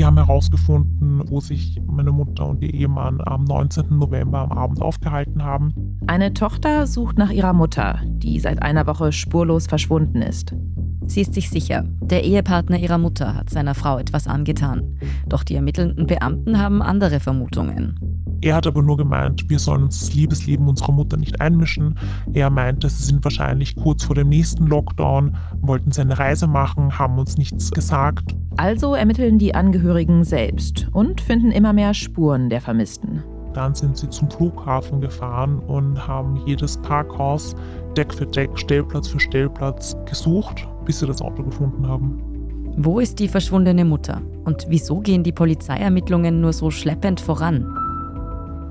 Wir 0.00 0.06
haben 0.06 0.16
herausgefunden, 0.16 1.22
wo 1.28 1.40
sich 1.40 1.78
meine 1.86 2.10
Mutter 2.10 2.48
und 2.48 2.62
ihr 2.62 2.72
Ehemann 2.72 3.20
am 3.20 3.44
19. 3.44 3.98
November 3.98 4.38
am 4.38 4.52
Abend 4.52 4.80
aufgehalten 4.80 5.44
haben. 5.44 5.74
Eine 6.06 6.32
Tochter 6.32 6.86
sucht 6.86 7.18
nach 7.18 7.28
ihrer 7.28 7.52
Mutter, 7.52 8.00
die 8.06 8.40
seit 8.40 8.62
einer 8.62 8.86
Woche 8.86 9.12
spurlos 9.12 9.66
verschwunden 9.66 10.22
ist. 10.22 10.54
Sie 11.04 11.20
ist 11.20 11.34
sich 11.34 11.50
sicher, 11.50 11.84
der 12.00 12.24
Ehepartner 12.24 12.78
ihrer 12.78 12.96
Mutter 12.96 13.34
hat 13.34 13.50
seiner 13.50 13.74
Frau 13.74 13.98
etwas 13.98 14.26
angetan. 14.26 14.98
Doch 15.28 15.44
die 15.44 15.56
ermittelnden 15.56 16.06
Beamten 16.06 16.58
haben 16.58 16.80
andere 16.80 17.20
Vermutungen. 17.20 18.19
Er 18.42 18.56
hat 18.56 18.66
aber 18.66 18.82
nur 18.82 18.96
gemeint, 18.96 19.50
wir 19.50 19.58
sollen 19.58 19.84
uns 19.84 20.00
das 20.00 20.14
Liebesleben 20.14 20.66
unserer 20.66 20.92
Mutter 20.92 21.18
nicht 21.18 21.40
einmischen. 21.40 21.98
Er 22.32 22.48
meinte, 22.48 22.88
sie 22.88 23.04
sind 23.04 23.22
wahrscheinlich 23.22 23.76
kurz 23.76 24.04
vor 24.04 24.14
dem 24.14 24.30
nächsten 24.30 24.66
Lockdown, 24.66 25.36
wollten 25.60 25.92
seine 25.92 26.18
Reise 26.18 26.46
machen, 26.46 26.98
haben 26.98 27.18
uns 27.18 27.36
nichts 27.36 27.70
gesagt. 27.70 28.34
Also 28.56 28.94
ermitteln 28.94 29.38
die 29.38 29.54
Angehörigen 29.54 30.24
selbst 30.24 30.88
und 30.92 31.20
finden 31.20 31.50
immer 31.50 31.74
mehr 31.74 31.92
Spuren 31.92 32.48
der 32.48 32.62
Vermissten. 32.62 33.22
Dann 33.52 33.74
sind 33.74 33.96
sie 33.96 34.08
zum 34.08 34.30
Flughafen 34.30 35.00
gefahren 35.00 35.58
und 35.58 36.06
haben 36.06 36.40
jedes 36.46 36.78
Parkhaus 36.78 37.54
Deck 37.96 38.14
für 38.14 38.26
Deck, 38.26 38.50
Stellplatz 38.54 39.08
für 39.08 39.20
Stellplatz 39.20 39.96
gesucht, 40.06 40.66
bis 40.84 41.00
sie 41.00 41.06
das 41.06 41.20
Auto 41.20 41.42
gefunden 41.42 41.86
haben. 41.86 42.22
Wo 42.76 43.00
ist 43.00 43.18
die 43.18 43.28
verschwundene 43.28 43.84
Mutter? 43.84 44.22
Und 44.44 44.64
wieso 44.68 45.00
gehen 45.00 45.24
die 45.24 45.32
Polizeiermittlungen 45.32 46.40
nur 46.40 46.52
so 46.52 46.70
schleppend 46.70 47.20
voran? 47.20 47.66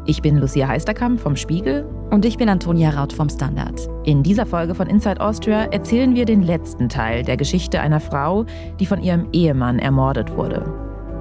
Ich 0.10 0.24
bin 0.24 0.40
Lucia 0.40 0.68
Heisterkamp 0.68 1.20
vom 1.20 1.36
Spiegel. 1.36 1.86
Und 2.10 2.26
ich 2.26 2.36
bin 2.36 2.50
Antonia 2.50 2.90
Raut 2.90 3.14
vom 3.14 3.30
Standard. 3.30 3.88
In 4.06 4.24
dieser 4.24 4.48
Folge 4.48 4.74
von 4.74 4.88
Inside 4.88 5.22
Austria 5.22 5.66
erzählen 5.66 6.16
wir 6.16 6.26
den 6.26 6.42
letzten 6.42 6.90
Teil 6.90 7.22
der 7.22 7.38
Geschichte 7.38 7.80
einer 7.80 8.00
Frau, 8.00 8.48
die 8.80 8.88
von 8.88 9.04
ihrem 9.04 9.28
Ehemann 9.34 9.78
ermordet 9.78 10.36
wurde. 10.36 10.66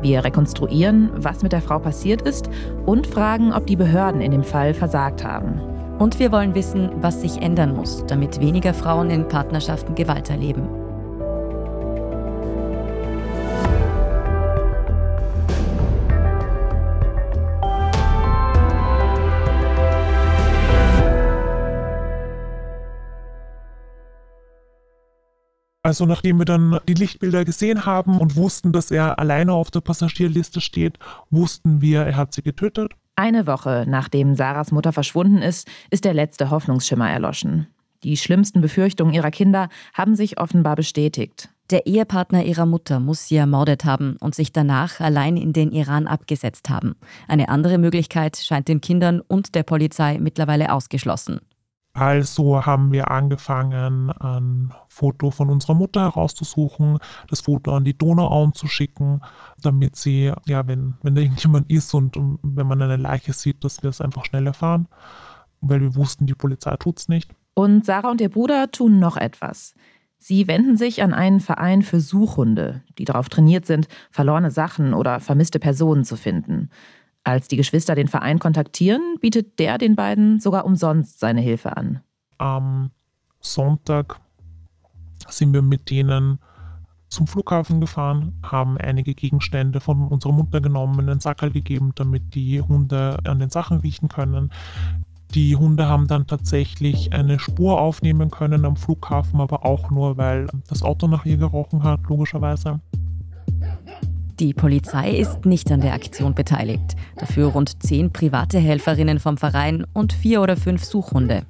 Wir 0.00 0.24
rekonstruieren, 0.24 1.10
was 1.16 1.42
mit 1.42 1.52
der 1.52 1.60
Frau 1.60 1.78
passiert 1.78 2.22
ist 2.22 2.48
und 2.86 3.06
fragen, 3.06 3.52
ob 3.52 3.66
die 3.66 3.76
Behörden 3.76 4.22
in 4.22 4.30
dem 4.30 4.42
Fall 4.42 4.72
versagt 4.72 5.22
haben. 5.22 5.60
Und 5.98 6.18
wir 6.18 6.32
wollen 6.32 6.54
wissen, 6.54 6.88
was 7.02 7.20
sich 7.20 7.42
ändern 7.42 7.76
muss, 7.76 8.06
damit 8.06 8.40
weniger 8.40 8.72
Frauen 8.72 9.10
in 9.10 9.28
Partnerschaften 9.28 9.96
Gewalt 9.96 10.30
erleben. 10.30 10.66
Also 25.88 26.04
nachdem 26.04 26.38
wir 26.38 26.44
dann 26.44 26.80
die 26.86 26.92
Lichtbilder 26.92 27.46
gesehen 27.46 27.86
haben 27.86 28.18
und 28.18 28.36
wussten, 28.36 28.72
dass 28.72 28.90
er 28.90 29.18
alleine 29.18 29.54
auf 29.54 29.70
der 29.70 29.80
Passagierliste 29.80 30.60
steht, 30.60 30.98
wussten 31.30 31.80
wir, 31.80 32.02
er 32.02 32.14
hat 32.14 32.34
sie 32.34 32.42
getötet. 32.42 32.92
Eine 33.16 33.46
Woche 33.46 33.86
nachdem 33.88 34.34
Sarahs 34.34 34.70
Mutter 34.70 34.92
verschwunden 34.92 35.38
ist, 35.38 35.66
ist 35.88 36.04
der 36.04 36.12
letzte 36.12 36.50
Hoffnungsschimmer 36.50 37.08
erloschen. 37.08 37.68
Die 38.04 38.18
schlimmsten 38.18 38.60
Befürchtungen 38.60 39.14
ihrer 39.14 39.30
Kinder 39.30 39.70
haben 39.94 40.14
sich 40.14 40.38
offenbar 40.38 40.76
bestätigt. 40.76 41.48
Der 41.70 41.86
Ehepartner 41.86 42.44
ihrer 42.44 42.66
Mutter 42.66 43.00
muss 43.00 43.26
sie 43.26 43.36
ermordet 43.36 43.86
haben 43.86 44.18
und 44.20 44.34
sich 44.34 44.52
danach 44.52 45.00
allein 45.00 45.38
in 45.38 45.54
den 45.54 45.72
Iran 45.72 46.06
abgesetzt 46.06 46.68
haben. 46.68 46.96
Eine 47.28 47.48
andere 47.48 47.78
Möglichkeit 47.78 48.36
scheint 48.36 48.68
den 48.68 48.82
Kindern 48.82 49.22
und 49.22 49.54
der 49.54 49.62
Polizei 49.62 50.18
mittlerweile 50.18 50.70
ausgeschlossen. 50.70 51.40
Also 51.98 52.64
haben 52.64 52.92
wir 52.92 53.10
angefangen, 53.10 54.10
ein 54.10 54.72
Foto 54.88 55.30
von 55.30 55.50
unserer 55.50 55.74
Mutter 55.74 56.02
herauszusuchen, 56.02 56.98
das 57.28 57.40
Foto 57.40 57.74
an 57.74 57.84
die 57.84 57.98
Donauauen 57.98 58.52
zu 58.52 58.68
schicken, 58.68 59.20
damit 59.60 59.96
sie, 59.96 60.32
ja, 60.46 60.66
wenn, 60.68 60.94
wenn 61.02 61.16
da 61.16 61.22
irgendjemand 61.22 61.70
ist 61.70 61.92
und 61.94 62.16
wenn 62.42 62.66
man 62.66 62.80
eine 62.80 62.96
Leiche 62.96 63.32
sieht, 63.32 63.64
dass 63.64 63.82
wir 63.82 63.90
es 63.90 64.00
einfach 64.00 64.24
schnell 64.24 64.46
erfahren, 64.46 64.86
weil 65.60 65.80
wir 65.80 65.96
wussten, 65.96 66.26
die 66.26 66.34
Polizei 66.34 66.76
tut 66.76 67.00
es 67.00 67.08
nicht. 67.08 67.32
Und 67.54 67.84
Sarah 67.84 68.10
und 68.10 68.20
ihr 68.20 68.30
Bruder 68.30 68.70
tun 68.70 69.00
noch 69.00 69.16
etwas. 69.16 69.74
Sie 70.18 70.46
wenden 70.46 70.76
sich 70.76 71.02
an 71.02 71.14
einen 71.14 71.40
Verein 71.40 71.82
für 71.82 72.00
Suchhunde, 72.00 72.82
die 72.98 73.04
darauf 73.04 73.28
trainiert 73.28 73.66
sind, 73.66 73.88
verlorene 74.10 74.50
Sachen 74.50 74.94
oder 74.94 75.20
vermisste 75.20 75.58
Personen 75.58 76.04
zu 76.04 76.16
finden. 76.16 76.70
Als 77.28 77.46
die 77.46 77.58
Geschwister 77.58 77.94
den 77.94 78.08
Verein 78.08 78.38
kontaktieren, 78.38 79.16
bietet 79.20 79.58
der 79.58 79.76
den 79.76 79.96
beiden 79.96 80.40
sogar 80.40 80.64
umsonst 80.64 81.20
seine 81.20 81.42
Hilfe 81.42 81.76
an. 81.76 82.00
Am 82.38 82.90
Sonntag 83.40 84.18
sind 85.28 85.52
wir 85.52 85.60
mit 85.60 85.90
denen 85.90 86.38
zum 87.10 87.26
Flughafen 87.26 87.82
gefahren, 87.82 88.32
haben 88.42 88.78
einige 88.78 89.12
Gegenstände 89.12 89.80
von 89.80 90.08
unserer 90.08 90.32
Mutter 90.32 90.62
genommen, 90.62 91.00
in 91.00 91.06
den 91.06 91.20
Sackerl 91.20 91.50
gegeben, 91.50 91.92
damit 91.96 92.34
die 92.34 92.62
Hunde 92.62 93.18
an 93.24 93.40
den 93.40 93.50
Sachen 93.50 93.80
riechen 93.80 94.08
können. 94.08 94.50
Die 95.34 95.54
Hunde 95.54 95.86
haben 95.86 96.06
dann 96.06 96.26
tatsächlich 96.26 97.12
eine 97.12 97.38
Spur 97.38 97.78
aufnehmen 97.78 98.30
können 98.30 98.64
am 98.64 98.76
Flughafen, 98.76 99.42
aber 99.42 99.66
auch 99.66 99.90
nur, 99.90 100.16
weil 100.16 100.46
das 100.68 100.82
Auto 100.82 101.06
nach 101.08 101.26
ihr 101.26 101.36
gerochen 101.36 101.82
hat, 101.82 102.00
logischerweise. 102.08 102.80
Die 104.40 104.54
Polizei 104.54 105.18
ist 105.18 105.46
nicht 105.46 105.72
an 105.72 105.80
der 105.80 105.94
Aktion 105.94 106.32
beteiligt. 106.32 106.94
Dafür 107.16 107.48
rund 107.48 107.82
zehn 107.82 108.12
private 108.12 108.60
Helferinnen 108.60 109.18
vom 109.18 109.36
Verein 109.36 109.84
und 109.94 110.12
vier 110.12 110.40
oder 110.40 110.56
fünf 110.56 110.84
Suchhunde. 110.84 111.42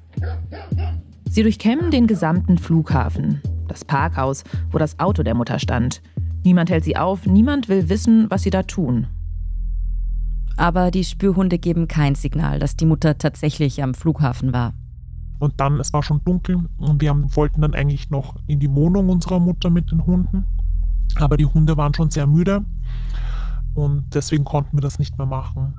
Sie 1.29 1.43
durchkämmen 1.43 1.91
den 1.91 2.07
gesamten 2.07 2.57
Flughafen, 2.57 3.43
das 3.67 3.85
Parkhaus, 3.85 4.43
wo 4.71 4.79
das 4.79 4.97
Auto 4.97 5.21
der 5.21 5.35
Mutter 5.35 5.59
stand. 5.59 6.01
Niemand 6.43 6.71
hält 6.71 6.83
sie 6.83 6.97
auf, 6.97 7.27
niemand 7.27 7.69
will 7.69 7.89
wissen, 7.89 8.25
was 8.31 8.41
sie 8.41 8.49
da 8.49 8.63
tun. 8.63 9.05
Aber 10.57 10.89
die 10.89 11.03
Spürhunde 11.03 11.59
geben 11.59 11.87
kein 11.87 12.15
Signal, 12.15 12.57
dass 12.57 12.75
die 12.75 12.87
Mutter 12.87 13.19
tatsächlich 13.19 13.83
am 13.83 13.93
Flughafen 13.93 14.51
war. 14.51 14.73
Und 15.37 15.53
dann, 15.59 15.79
es 15.79 15.93
war 15.93 16.01
schon 16.01 16.23
dunkel 16.25 16.65
und 16.79 17.01
wir 17.01 17.09
haben, 17.09 17.33
wollten 17.35 17.61
dann 17.61 17.75
eigentlich 17.75 18.09
noch 18.09 18.35
in 18.47 18.59
die 18.59 18.73
Wohnung 18.73 19.09
unserer 19.09 19.39
Mutter 19.39 19.69
mit 19.69 19.91
den 19.91 20.07
Hunden. 20.07 20.45
Aber 21.15 21.37
die 21.37 21.45
Hunde 21.45 21.77
waren 21.77 21.93
schon 21.93 22.09
sehr 22.09 22.27
müde 22.27 22.65
und 23.75 24.13
deswegen 24.13 24.43
konnten 24.43 24.77
wir 24.77 24.81
das 24.81 24.99
nicht 24.99 25.17
mehr 25.17 25.27
machen. 25.27 25.73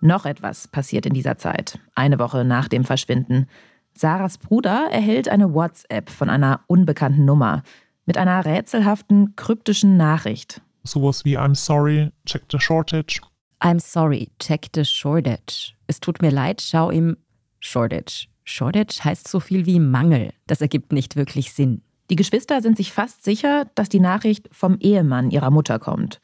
Noch 0.00 0.26
etwas 0.26 0.68
passiert 0.68 1.06
in 1.06 1.14
dieser 1.14 1.38
Zeit, 1.38 1.78
eine 1.94 2.18
Woche 2.18 2.44
nach 2.44 2.68
dem 2.68 2.84
Verschwinden. 2.84 3.46
Sarahs 3.94 4.38
Bruder 4.38 4.88
erhält 4.92 5.28
eine 5.28 5.52
WhatsApp 5.54 6.08
von 6.10 6.30
einer 6.30 6.60
unbekannten 6.68 7.24
Nummer 7.24 7.62
mit 8.06 8.16
einer 8.16 8.44
rätselhaften, 8.44 9.34
kryptischen 9.34 9.96
Nachricht. 9.96 10.62
Sowas 10.84 11.24
wie 11.24 11.36
I'm 11.36 11.54
sorry, 11.54 12.12
check 12.24 12.42
the 12.52 12.60
shortage. 12.60 13.20
I'm 13.60 13.80
sorry, 13.80 14.30
check 14.38 14.68
the 14.74 14.84
shortage. 14.84 15.74
Es 15.88 15.98
tut 15.98 16.22
mir 16.22 16.30
leid, 16.30 16.60
schau 16.62 16.90
im 16.90 17.16
Shortage. 17.60 18.28
Shortage 18.44 19.04
heißt 19.04 19.26
so 19.26 19.40
viel 19.40 19.66
wie 19.66 19.80
Mangel. 19.80 20.32
Das 20.46 20.60
ergibt 20.60 20.92
nicht 20.92 21.16
wirklich 21.16 21.52
Sinn. 21.52 21.82
Die 22.10 22.16
Geschwister 22.16 22.62
sind 22.62 22.76
sich 22.76 22.92
fast 22.92 23.22
sicher, 23.22 23.66
dass 23.74 23.88
die 23.88 24.00
Nachricht 24.00 24.48
vom 24.50 24.78
Ehemann 24.80 25.30
ihrer 25.30 25.50
Mutter 25.50 25.78
kommt. 25.78 26.20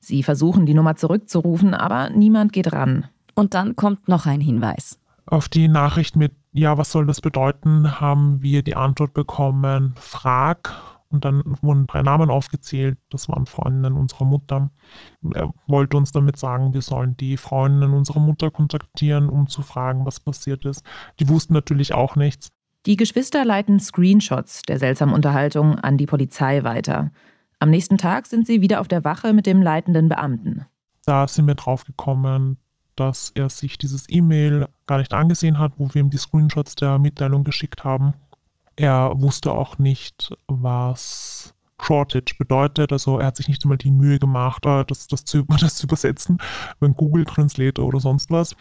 Sie 0.00 0.22
versuchen, 0.22 0.66
die 0.66 0.74
Nummer 0.74 0.96
zurückzurufen, 0.96 1.74
aber 1.74 2.10
niemand 2.10 2.52
geht 2.52 2.72
ran. 2.72 3.08
Und 3.34 3.54
dann 3.54 3.76
kommt 3.76 4.08
noch 4.08 4.24
ein 4.24 4.40
Hinweis. 4.40 4.98
Auf 5.26 5.48
die 5.48 5.68
Nachricht 5.68 6.16
mit 6.16 6.32
Ja, 6.52 6.78
was 6.78 6.90
soll 6.90 7.06
das 7.06 7.20
bedeuten, 7.20 8.00
haben 8.00 8.40
wir 8.40 8.62
die 8.62 8.76
Antwort 8.76 9.12
bekommen, 9.12 9.94
frag. 9.96 10.74
Und 11.08 11.24
dann 11.24 11.42
wurden 11.62 11.86
drei 11.86 12.02
Namen 12.02 12.30
aufgezählt. 12.30 12.98
Das 13.10 13.28
waren 13.28 13.46
Freundinnen 13.46 13.96
unserer 13.96 14.24
Mutter. 14.24 14.70
Er 15.34 15.52
wollte 15.66 15.96
uns 15.96 16.12
damit 16.12 16.36
sagen, 16.36 16.74
wir 16.74 16.82
sollen 16.82 17.16
die 17.16 17.36
Freundinnen 17.36 17.94
unserer 17.94 18.20
Mutter 18.20 18.50
kontaktieren, 18.50 19.28
um 19.28 19.48
zu 19.48 19.62
fragen, 19.62 20.04
was 20.04 20.18
passiert 20.18 20.64
ist. 20.64 20.84
Die 21.20 21.28
wussten 21.28 21.54
natürlich 21.54 21.94
auch 21.94 22.16
nichts. 22.16 22.48
Die 22.86 22.96
Geschwister 22.96 23.44
leiten 23.44 23.80
Screenshots 23.80 24.62
der 24.62 24.78
seltsamen 24.78 25.12
Unterhaltung 25.12 25.76
an 25.76 25.98
die 25.98 26.06
Polizei 26.06 26.62
weiter. 26.62 27.10
Am 27.58 27.68
nächsten 27.68 27.98
Tag 27.98 28.26
sind 28.26 28.46
sie 28.46 28.60
wieder 28.60 28.80
auf 28.80 28.86
der 28.86 29.02
Wache 29.02 29.32
mit 29.32 29.46
dem 29.46 29.60
leitenden 29.60 30.08
Beamten. 30.08 30.66
Da 31.04 31.26
sind 31.26 31.48
wir 31.48 31.56
drauf 31.56 31.84
gekommen, 31.84 32.58
dass 32.94 33.32
er 33.34 33.50
sich 33.50 33.76
dieses 33.76 34.08
E-Mail 34.08 34.68
gar 34.86 34.98
nicht 34.98 35.12
angesehen 35.12 35.58
hat, 35.58 35.72
wo 35.78 35.92
wir 35.92 36.00
ihm 36.00 36.10
die 36.10 36.16
Screenshots 36.16 36.76
der 36.76 37.00
Mitteilung 37.00 37.42
geschickt 37.42 37.82
haben. 37.82 38.14
Er 38.76 39.12
wusste 39.16 39.50
auch 39.50 39.78
nicht, 39.78 40.32
was 40.46 41.54
Shortage 41.80 42.36
bedeutet. 42.38 42.92
Also 42.92 43.18
er 43.18 43.26
hat 43.26 43.36
sich 43.36 43.48
nicht 43.48 43.64
einmal 43.64 43.78
die 43.78 43.90
Mühe 43.90 44.20
gemacht, 44.20 44.64
äh, 44.64 44.84
das, 44.84 45.08
das, 45.08 45.24
zu, 45.24 45.42
das 45.60 45.74
zu 45.74 45.86
übersetzen, 45.86 46.38
wenn 46.78 46.94
Google 46.94 47.24
Translator 47.24 47.84
oder 47.84 47.98
sonst 47.98 48.30
was. 48.30 48.54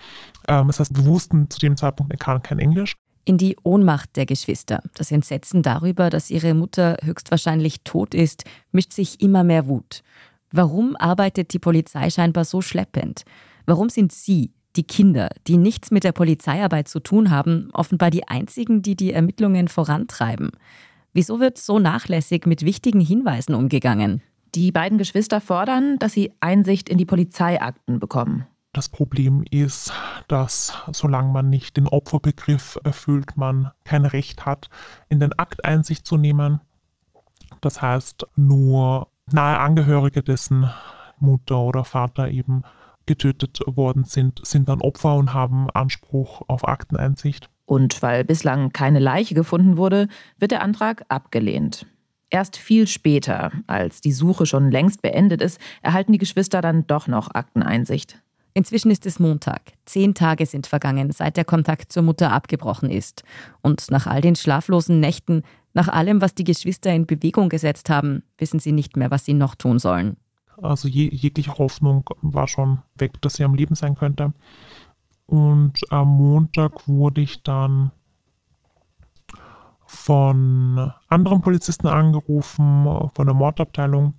Ähm, 0.47 0.65
das 0.65 0.79
heißt, 0.79 0.97
wir 0.97 1.05
wussten 1.05 1.47
zu 1.51 1.59
dem 1.59 1.77
Zeitpunkt, 1.77 2.11
er 2.11 2.17
kann 2.17 2.41
kein 2.41 2.57
Englisch 2.57 2.95
in 3.25 3.37
die 3.37 3.57
Ohnmacht 3.63 4.15
der 4.15 4.25
Geschwister. 4.25 4.81
Das 4.95 5.11
Entsetzen 5.11 5.63
darüber, 5.63 6.09
dass 6.09 6.29
ihre 6.29 6.53
Mutter 6.53 6.97
höchstwahrscheinlich 7.03 7.81
tot 7.83 8.13
ist, 8.13 8.45
mischt 8.71 8.93
sich 8.93 9.21
immer 9.21 9.43
mehr 9.43 9.67
Wut. 9.67 10.03
Warum 10.51 10.95
arbeitet 10.95 11.51
die 11.53 11.59
Polizei 11.59 12.09
scheinbar 12.09 12.45
so 12.45 12.61
schleppend? 12.61 13.23
Warum 13.65 13.89
sind 13.89 14.11
Sie, 14.11 14.51
die 14.75 14.83
Kinder, 14.83 15.29
die 15.47 15.57
nichts 15.57 15.91
mit 15.91 16.03
der 16.03 16.11
Polizeiarbeit 16.11 16.87
zu 16.87 16.99
tun 16.99 17.29
haben, 17.29 17.69
offenbar 17.73 18.11
die 18.11 18.27
einzigen, 18.27 18.81
die 18.81 18.95
die 18.95 19.11
Ermittlungen 19.11 19.67
vorantreiben? 19.67 20.51
Wieso 21.13 21.39
wird 21.39 21.57
so 21.57 21.79
nachlässig 21.79 22.45
mit 22.45 22.63
wichtigen 22.63 22.99
Hinweisen 22.99 23.55
umgegangen? 23.55 24.21
Die 24.53 24.71
beiden 24.71 24.97
Geschwister 24.97 25.41
fordern, 25.41 25.97
dass 25.99 26.13
sie 26.13 26.31
Einsicht 26.39 26.89
in 26.89 26.97
die 26.97 27.05
Polizeiakten 27.05 27.99
bekommen. 27.99 28.45
Das 28.75 28.89
Problem 28.89 29.45
ist, 29.51 29.93
dass 30.27 30.77
solange 30.91 31.31
man 31.31 31.49
nicht 31.49 31.77
den 31.77 31.87
Opferbegriff 31.87 32.77
erfüllt, 32.83 33.37
man 33.37 33.71
kein 33.85 34.05
Recht 34.05 34.45
hat, 34.45 34.69
in 35.07 35.21
den 35.21 35.31
Akt 35.31 35.63
Einsicht 35.63 36.05
zu 36.05 36.17
nehmen. 36.17 36.59
Das 37.61 37.81
heißt, 37.81 38.27
nur 38.35 39.07
nahe 39.31 39.59
Angehörige, 39.59 40.23
dessen 40.23 40.69
Mutter 41.19 41.57
oder 41.57 41.85
Vater 41.85 42.27
eben 42.27 42.63
getötet 43.05 43.61
worden 43.65 44.03
sind, 44.03 44.45
sind 44.45 44.67
dann 44.67 44.81
Opfer 44.81 45.15
und 45.15 45.33
haben 45.33 45.69
Anspruch 45.69 46.41
auf 46.49 46.67
Akteneinsicht. 46.67 47.49
Und 47.65 48.01
weil 48.01 48.25
bislang 48.25 48.73
keine 48.73 48.99
Leiche 48.99 49.35
gefunden 49.35 49.77
wurde, 49.77 50.09
wird 50.37 50.51
der 50.51 50.61
Antrag 50.61 51.05
abgelehnt. 51.07 51.85
Erst 52.29 52.57
viel 52.57 52.87
später, 52.87 53.53
als 53.67 54.01
die 54.01 54.11
Suche 54.11 54.45
schon 54.45 54.69
längst 54.69 55.01
beendet 55.01 55.41
ist, 55.41 55.61
erhalten 55.81 56.11
die 56.11 56.17
Geschwister 56.17 56.59
dann 56.59 56.85
doch 56.87 57.07
noch 57.07 57.33
Akteneinsicht. 57.33 58.21
Inzwischen 58.57 58.89
ist 58.89 59.05
es 59.05 59.19
Montag. 59.19 59.73
Zehn 59.83 60.13
Tage 60.13 60.45
sind 60.45 60.65
vergangen, 60.65 61.11
seit 61.11 61.35
der 61.35 61.43
Kontakt 61.43 61.91
zur 61.91 62.03
Mutter 62.03 62.31
abgebrochen 62.31 62.89
ist. 62.89 63.25
Und 63.61 63.91
nach 63.91 64.07
all 64.07 64.21
den 64.21 64.37
schlaflosen 64.37 65.01
Nächten, 65.01 65.43
nach 65.73 65.89
allem, 65.89 66.21
was 66.21 66.35
die 66.35 66.45
Geschwister 66.45 66.93
in 66.95 67.05
Bewegung 67.05 67.49
gesetzt 67.49 67.89
haben, 67.89 68.23
wissen 68.37 68.59
sie 68.59 68.71
nicht 68.71 68.95
mehr, 68.95 69.11
was 69.11 69.25
sie 69.25 69.33
noch 69.33 69.55
tun 69.55 69.77
sollen. 69.77 70.15
Also 70.61 70.87
je, 70.87 71.09
jegliche 71.09 71.57
Hoffnung 71.57 72.09
war 72.21 72.47
schon 72.47 72.81
weg, 72.97 73.21
dass 73.21 73.33
sie 73.33 73.43
am 73.43 73.55
Leben 73.55 73.75
sein 73.75 73.95
könnte. 73.95 74.33
Und 75.25 75.73
am 75.91 76.07
Montag 76.15 76.87
wurde 76.87 77.19
ich 77.19 77.43
dann 77.43 77.91
von 79.85 80.93
anderen 81.09 81.41
Polizisten 81.41 81.87
angerufen, 81.87 82.85
von 83.13 83.25
der 83.25 83.35
Mordabteilung. 83.35 84.13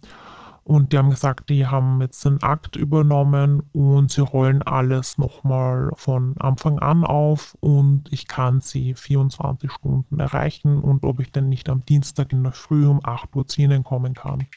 Und 0.66 0.92
die 0.92 0.98
haben 0.98 1.10
gesagt, 1.10 1.48
die 1.48 1.64
haben 1.68 2.00
jetzt 2.00 2.24
den 2.24 2.42
Akt 2.42 2.74
übernommen 2.74 3.62
und 3.72 4.10
sie 4.10 4.20
rollen 4.20 4.62
alles 4.62 5.16
nochmal 5.16 5.92
von 5.94 6.34
Anfang 6.40 6.80
an 6.80 7.04
auf 7.04 7.56
und 7.60 8.12
ich 8.12 8.26
kann 8.26 8.60
sie 8.60 8.94
24 8.94 9.70
Stunden 9.70 10.18
erreichen 10.18 10.80
und 10.80 11.04
ob 11.04 11.20
ich 11.20 11.30
denn 11.30 11.48
nicht 11.48 11.68
am 11.68 11.84
Dienstag 11.84 12.32
in 12.32 12.42
der 12.42 12.50
Früh 12.50 12.84
um 12.84 12.98
8 13.00 13.36
Uhr 13.36 13.46
zu 13.46 13.82
kommen 13.84 14.14
kann. 14.14 14.48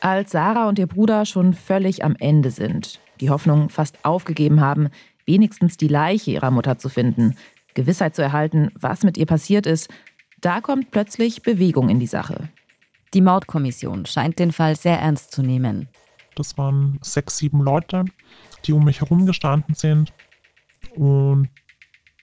Als 0.00 0.32
Sarah 0.32 0.68
und 0.68 0.78
ihr 0.78 0.86
Bruder 0.86 1.24
schon 1.24 1.54
völlig 1.54 2.04
am 2.04 2.14
Ende 2.14 2.50
sind, 2.50 3.00
die 3.22 3.30
Hoffnung 3.30 3.70
fast 3.70 4.04
aufgegeben 4.04 4.60
haben, 4.60 4.90
wenigstens 5.24 5.78
die 5.78 5.88
Leiche 5.88 6.32
ihrer 6.32 6.50
Mutter 6.50 6.76
zu 6.76 6.90
finden, 6.90 7.36
Gewissheit 7.72 8.14
zu 8.14 8.20
erhalten, 8.20 8.70
was 8.78 9.02
mit 9.02 9.16
ihr 9.16 9.26
passiert 9.26 9.64
ist, 9.64 9.88
da 10.42 10.60
kommt 10.60 10.90
plötzlich 10.90 11.40
Bewegung 11.40 11.88
in 11.88 12.00
die 12.00 12.06
Sache. 12.06 12.50
Die 13.12 13.20
Mordkommission 13.20 14.06
scheint 14.06 14.38
den 14.38 14.52
Fall 14.52 14.76
sehr 14.76 15.00
ernst 15.00 15.32
zu 15.32 15.42
nehmen. 15.42 15.88
Das 16.36 16.56
waren 16.56 16.98
sechs, 17.02 17.38
sieben 17.38 17.60
Leute, 17.60 18.04
die 18.64 18.72
um 18.72 18.84
mich 18.84 19.00
herum 19.00 19.26
gestanden 19.26 19.74
sind. 19.74 20.12
Und 20.94 21.48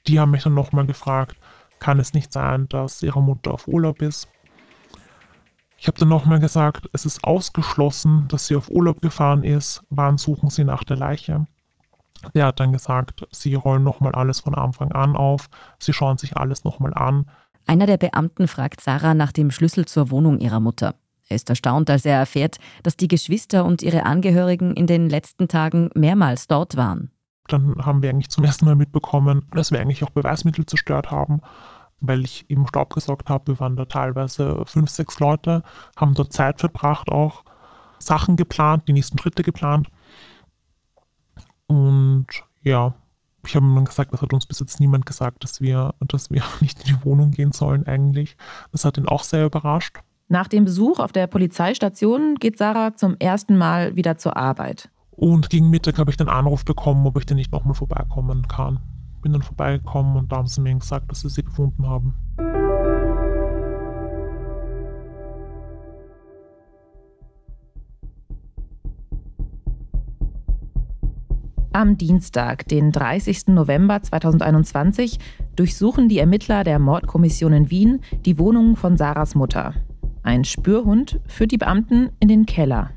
die 0.08 0.20
haben 0.20 0.32
mich 0.32 0.44
dann 0.44 0.54
nochmal 0.54 0.86
gefragt, 0.86 1.36
kann 1.80 2.00
es 2.00 2.14
nicht 2.14 2.32
sein, 2.32 2.68
dass 2.70 3.04
ihre 3.04 3.22
Mutter 3.22 3.54
auf 3.54 3.68
Urlaub 3.68 4.02
ist? 4.02 4.30
Ich 5.78 5.88
habe 5.88 6.00
dann 6.00 6.10
nochmal 6.10 6.40
gesagt, 6.40 6.90
es 6.94 7.06
ist 7.06 7.24
ausgeschlossen, 7.24 8.28
dass 8.30 8.48
sie 8.48 8.56
auf 8.56 8.70
Urlaub 8.70 9.02
gefahren 9.02 9.44
ist. 9.44 9.84
Wann 9.90 10.18
suchen 10.18 10.50
sie 10.50 10.64
nach 10.64 10.84
der 10.84 10.98
Leiche? 10.98 11.46
Der 12.34 12.48
hat 12.48 12.60
dann 12.60 12.74
gesagt, 12.74 13.28
sie 13.32 13.54
rollen 13.54 13.84
nochmal 13.84 14.14
alles 14.14 14.40
von 14.40 14.56
Anfang 14.56 14.92
an 14.92 15.16
auf, 15.16 15.50
sie 15.80 15.94
schauen 15.94 16.18
sich 16.18 16.36
alles 16.36 16.64
nochmal 16.64 16.94
an. 16.96 17.30
Einer 17.68 17.86
der 17.86 17.98
Beamten 17.98 18.48
fragt 18.48 18.80
Sarah 18.80 19.14
nach 19.14 19.34
dem 19.34 19.52
Schlüssel 19.52 19.86
zur 19.86 20.10
Wohnung 20.10 20.40
ihrer 20.40 20.62
Mutter. 20.62 20.96
Er 21.28 21.36
ist 21.36 21.50
erstaunt, 21.50 21.90
als 21.90 22.06
er 22.06 22.18
erfährt, 22.18 22.58
dass 22.84 22.96
die 22.96 23.10
Geschwister 23.10 23.66
und 23.66 23.82
ihre 23.82 24.06
Angehörigen 24.06 24.74
in 24.74 24.88
den 24.88 25.10
letzten 25.10 25.50
Tagen 25.50 25.90
mehrmals 25.94 26.48
dort 26.48 26.78
waren. 26.78 27.12
Dann 27.50 27.76
haben 27.86 28.02
wir 28.02 28.10
eigentlich 28.10 28.30
zum 28.30 28.46
ersten 28.46 28.66
Mal 28.66 28.76
mitbekommen, 28.76 29.46
dass 29.52 29.72
wir 29.72 29.82
eigentlich 29.82 30.04
auch 30.04 30.10
Beweismittel 30.10 30.66
zerstört 30.66 31.12
haben, 31.12 31.42
weil 32.00 32.24
ich 32.24 32.50
eben 32.50 32.66
Staub 32.68 32.94
gesorgt 32.94 33.30
habe. 33.30 33.48
Wir 33.48 33.60
waren 33.60 33.76
da 33.76 33.84
teilweise 33.84 34.64
fünf, 34.66 34.90
sechs 34.90 35.20
Leute, 35.20 35.64
haben 35.98 36.14
dort 36.14 36.32
Zeit 36.32 36.62
verbracht, 36.62 37.10
auch 37.10 37.44
Sachen 38.00 38.38
geplant, 38.38 38.88
die 38.88 38.94
nächsten 38.94 39.18
Schritte 39.18 39.44
geplant. 39.44 39.90
Und 41.68 42.28
ja, 42.62 42.94
ich 43.48 43.56
habe 43.56 43.66
ihm 43.66 43.86
gesagt, 43.86 44.14
das 44.14 44.22
hat 44.22 44.34
uns 44.34 44.46
bis 44.46 44.60
jetzt 44.60 44.80
niemand 44.80 45.06
gesagt, 45.06 45.44
dass 45.44 45.62
wir, 45.62 45.94
dass 46.00 46.30
wir 46.30 46.44
nicht 46.62 46.80
in 46.88 46.96
die 46.96 47.06
Wohnung 47.06 47.32
gehen 47.32 47.52
sollen 47.52 47.86
eigentlich. 47.88 48.38
Das 48.72 48.86
hat 48.86 48.98
ihn 48.98 49.08
auch 49.08 49.24
sehr 49.24 49.46
überrascht. 49.46 49.98
Nach 50.30 50.48
dem 50.48 50.66
Besuch 50.66 51.00
auf 51.00 51.14
der 51.14 51.28
Polizeistation 51.28 52.36
geht 52.36 52.58
Sarah 52.58 52.96
zum 52.96 53.16
ersten 53.18 53.58
Mal 53.58 53.96
wieder 53.96 54.18
zur 54.18 54.36
Arbeit. 54.36 54.90
Und 55.12 55.50
gegen 55.50 55.70
Mittag 55.70 55.98
habe 55.98 56.12
ich 56.12 56.18
den 56.18 56.28
Anruf 56.28 56.66
bekommen, 56.66 57.08
ob 57.08 57.18
ich 57.18 57.26
denn 57.26 57.38
nicht 57.38 57.52
nochmal 57.52 57.74
vorbeikommen 57.74 58.48
kann. 58.48 58.80
Bin 59.22 59.32
dann 59.32 59.42
vorbeigekommen 59.42 60.18
und 60.18 60.32
da 60.32 60.38
haben 60.38 60.48
sie 60.48 60.62
mir 60.62 60.76
gesagt, 60.76 61.10
dass 61.10 61.22
sie 61.22 61.30
sie 61.30 61.44
gefunden 61.44 61.88
haben. 61.88 62.14
Am 71.78 71.96
Dienstag, 71.96 72.68
den 72.70 72.92
30. 72.92 73.50
November 73.50 74.02
2021, 74.02 75.20
durchsuchen 75.56 76.10
die 76.10 76.18
Ermittler 76.18 76.64
der 76.64 76.80
Mordkommission 76.80 77.54
in 77.54 77.70
Wien 77.70 78.00
die 78.26 78.40
Wohnung 78.40 78.76
von 78.76 78.98
Sarahs 78.98 79.36
Mutter. 79.36 79.76
Ein 80.24 80.44
Spürhund 80.44 81.20
führt 81.28 81.52
die 81.52 81.60
Beamten 81.60 82.10
in 82.20 82.30
den 82.30 82.48
Keller. 82.48 82.97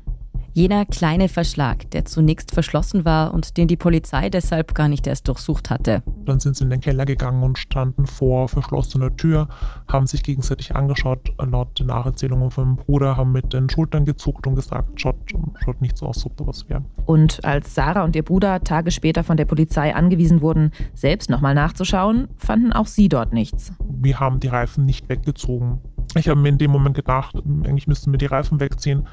Jener 0.53 0.85
kleine 0.85 1.29
Verschlag, 1.29 1.89
der 1.91 2.03
zunächst 2.03 2.53
verschlossen 2.53 3.05
war 3.05 3.33
und 3.33 3.55
den 3.55 3.69
die 3.69 3.77
Polizei 3.77 4.29
deshalb 4.29 4.75
gar 4.75 4.89
nicht 4.89 5.07
erst 5.07 5.29
durchsucht 5.29 5.69
hatte. 5.69 6.03
Dann 6.25 6.41
sind 6.41 6.57
sie 6.57 6.65
in 6.65 6.69
den 6.69 6.81
Keller 6.81 7.05
gegangen 7.05 7.41
und 7.41 7.57
standen 7.57 8.05
vor 8.05 8.49
verschlossener 8.49 9.15
Tür, 9.15 9.47
haben 9.87 10.07
sich 10.07 10.23
gegenseitig 10.23 10.75
angeschaut. 10.75 11.31
Laut 11.39 11.79
den 11.79 11.87
Nacherzählungen 11.87 12.51
von 12.51 12.65
meinem 12.65 12.75
Bruder 12.75 13.15
haben 13.15 13.31
mit 13.31 13.53
den 13.53 13.69
Schultern 13.69 14.03
gezuckt 14.03 14.45
und 14.45 14.55
gesagt, 14.55 14.99
schaut, 14.99 15.15
schaut 15.63 15.81
nicht 15.81 15.97
so 15.97 16.07
aus, 16.07 16.25
ob 16.25 16.35
da 16.35 16.45
was 16.45 16.67
wäre. 16.67 16.83
Und 17.05 17.45
als 17.45 17.73
Sarah 17.73 18.03
und 18.03 18.15
ihr 18.17 18.23
Bruder 18.23 18.59
Tage 18.61 18.91
später 18.91 19.23
von 19.23 19.37
der 19.37 19.45
Polizei 19.45 19.95
angewiesen 19.95 20.41
wurden, 20.41 20.71
selbst 20.93 21.29
nochmal 21.29 21.55
nachzuschauen, 21.55 22.27
fanden 22.35 22.73
auch 22.73 22.87
sie 22.87 23.07
dort 23.07 23.31
nichts. 23.31 23.71
Wir 23.87 24.19
haben 24.19 24.41
die 24.41 24.47
Reifen 24.47 24.83
nicht 24.85 25.07
weggezogen. 25.07 25.79
Ich 26.15 26.27
habe 26.27 26.41
mir 26.41 26.49
in 26.49 26.57
dem 26.57 26.71
Moment 26.71 26.95
gedacht, 26.95 27.35
eigentlich 27.35 27.87
müssten 27.87 28.11
wir 28.11 28.17
die 28.17 28.25
Reifen 28.25 28.59
wegziehen, 28.59 29.07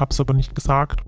habe 0.00 0.10
es 0.12 0.20
aber 0.20 0.34
nicht 0.34 0.54
gesagt. 0.54 1.02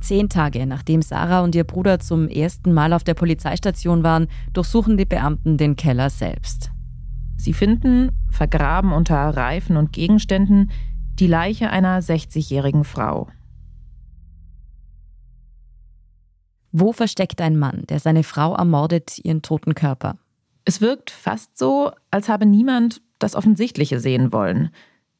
Zehn 0.00 0.28
Tage 0.28 0.66
nachdem 0.66 1.02
Sarah 1.02 1.40
und 1.40 1.54
ihr 1.54 1.64
Bruder 1.64 1.98
zum 2.00 2.28
ersten 2.28 2.72
Mal 2.72 2.92
auf 2.92 3.04
der 3.04 3.14
Polizeistation 3.14 4.02
waren, 4.02 4.28
durchsuchen 4.52 4.96
die 4.96 5.04
Beamten 5.04 5.56
den 5.56 5.76
Keller 5.76 6.10
selbst. 6.10 6.70
Sie 7.36 7.52
finden, 7.52 8.10
vergraben 8.30 8.92
unter 8.92 9.16
Reifen 9.16 9.76
und 9.76 9.92
Gegenständen, 9.92 10.70
die 11.18 11.26
Leiche 11.26 11.70
einer 11.70 12.00
60-jährigen 12.00 12.84
Frau. 12.84 13.28
Wo 16.72 16.92
versteckt 16.92 17.40
ein 17.40 17.58
Mann, 17.58 17.84
der 17.88 17.98
seine 17.98 18.22
Frau 18.22 18.54
ermordet, 18.54 19.18
ihren 19.22 19.42
toten 19.42 19.74
Körper? 19.74 20.16
Es 20.64 20.80
wirkt 20.80 21.10
fast 21.10 21.58
so, 21.58 21.92
als 22.10 22.28
habe 22.28 22.46
niemand 22.46 23.02
das 23.20 23.36
Offensichtliche 23.36 24.00
sehen 24.00 24.32
wollen. 24.32 24.70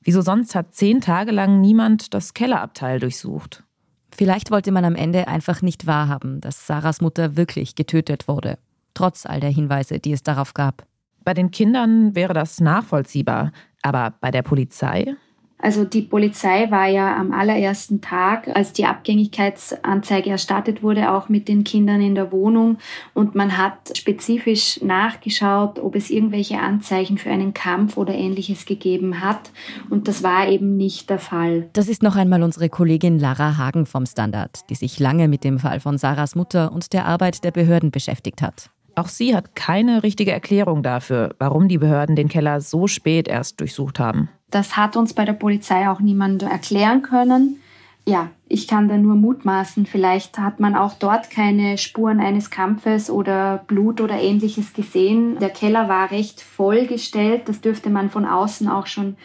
Wieso 0.02 0.22
sonst 0.22 0.54
hat 0.54 0.74
zehn 0.74 1.00
Tage 1.00 1.30
lang 1.30 1.60
niemand 1.60 2.14
das 2.14 2.34
Kellerabteil 2.34 2.98
durchsucht? 2.98 3.62
Vielleicht 4.10 4.50
wollte 4.50 4.72
man 4.72 4.84
am 4.84 4.96
Ende 4.96 5.28
einfach 5.28 5.62
nicht 5.62 5.86
wahrhaben, 5.86 6.40
dass 6.40 6.66
Sarahs 6.66 7.00
Mutter 7.00 7.36
wirklich 7.36 7.74
getötet 7.74 8.26
wurde, 8.26 8.58
trotz 8.94 9.24
all 9.24 9.40
der 9.40 9.50
Hinweise, 9.50 9.98
die 9.98 10.12
es 10.12 10.22
darauf 10.22 10.54
gab. 10.54 10.86
Bei 11.22 11.34
den 11.34 11.50
Kindern 11.50 12.14
wäre 12.14 12.34
das 12.34 12.60
nachvollziehbar, 12.60 13.52
aber 13.82 14.14
bei 14.20 14.30
der 14.30 14.42
Polizei? 14.42 15.14
Also 15.62 15.84
die 15.84 16.02
Polizei 16.02 16.70
war 16.70 16.86
ja 16.86 17.16
am 17.16 17.32
allerersten 17.32 18.00
Tag, 18.00 18.48
als 18.54 18.72
die 18.72 18.86
Abgängigkeitsanzeige 18.86 20.30
erstattet 20.30 20.82
wurde, 20.82 21.12
auch 21.12 21.28
mit 21.28 21.48
den 21.48 21.64
Kindern 21.64 22.00
in 22.00 22.14
der 22.14 22.32
Wohnung 22.32 22.78
und 23.14 23.34
man 23.34 23.58
hat 23.58 23.96
spezifisch 23.96 24.80
nachgeschaut, 24.82 25.78
ob 25.78 25.96
es 25.96 26.10
irgendwelche 26.10 26.58
Anzeichen 26.58 27.18
für 27.18 27.30
einen 27.30 27.52
Kampf 27.54 27.96
oder 27.96 28.14
ähnliches 28.14 28.64
gegeben 28.64 29.20
hat 29.20 29.50
und 29.90 30.08
das 30.08 30.22
war 30.22 30.48
eben 30.48 30.76
nicht 30.76 31.10
der 31.10 31.18
Fall. 31.18 31.68
Das 31.72 31.88
ist 31.88 32.02
noch 32.02 32.16
einmal 32.16 32.42
unsere 32.42 32.68
Kollegin 32.68 33.18
Lara 33.18 33.58
Hagen 33.58 33.86
vom 33.86 34.06
Standard, 34.06 34.70
die 34.70 34.74
sich 34.74 34.98
lange 34.98 35.28
mit 35.28 35.44
dem 35.44 35.58
Fall 35.58 35.80
von 35.80 35.98
Sarahs 35.98 36.34
Mutter 36.34 36.72
und 36.72 36.92
der 36.92 37.06
Arbeit 37.06 37.44
der 37.44 37.50
Behörden 37.50 37.90
beschäftigt 37.90 38.42
hat. 38.42 38.70
Auch 38.94 39.08
sie 39.08 39.34
hat 39.34 39.54
keine 39.54 40.02
richtige 40.02 40.32
Erklärung 40.32 40.82
dafür, 40.82 41.34
warum 41.38 41.68
die 41.68 41.78
Behörden 41.78 42.16
den 42.16 42.28
Keller 42.28 42.60
so 42.60 42.86
spät 42.86 43.28
erst 43.28 43.60
durchsucht 43.60 43.98
haben. 43.98 44.28
Das 44.50 44.76
hat 44.76 44.96
uns 44.96 45.14
bei 45.14 45.24
der 45.24 45.32
Polizei 45.32 45.88
auch 45.88 46.00
niemand 46.00 46.42
erklären 46.42 47.02
können. 47.02 47.60
ja, 48.06 48.30
ich 48.48 48.66
kann 48.66 48.88
da 48.88 48.96
nur 48.96 49.14
mutmaßen. 49.14 49.86
Vielleicht 49.86 50.38
hat 50.38 50.58
man 50.58 50.74
auch 50.74 50.94
dort 50.94 51.30
keine 51.30 51.78
Spuren 51.78 52.18
eines 52.18 52.50
Kampfes 52.50 53.08
oder 53.10 53.58
Blut 53.68 54.00
oder 54.00 54.20
ähnliches 54.20 54.72
gesehen. 54.72 55.38
Der 55.38 55.50
Keller 55.50 55.88
war 55.88 56.10
recht 56.10 56.40
vollgestellt. 56.40 57.42
Das 57.48 57.60
dürfte 57.60 57.90
man 57.90 58.10
von 58.10 58.24
außen 58.24 58.68
auch 58.68 58.86
schon 58.86 59.16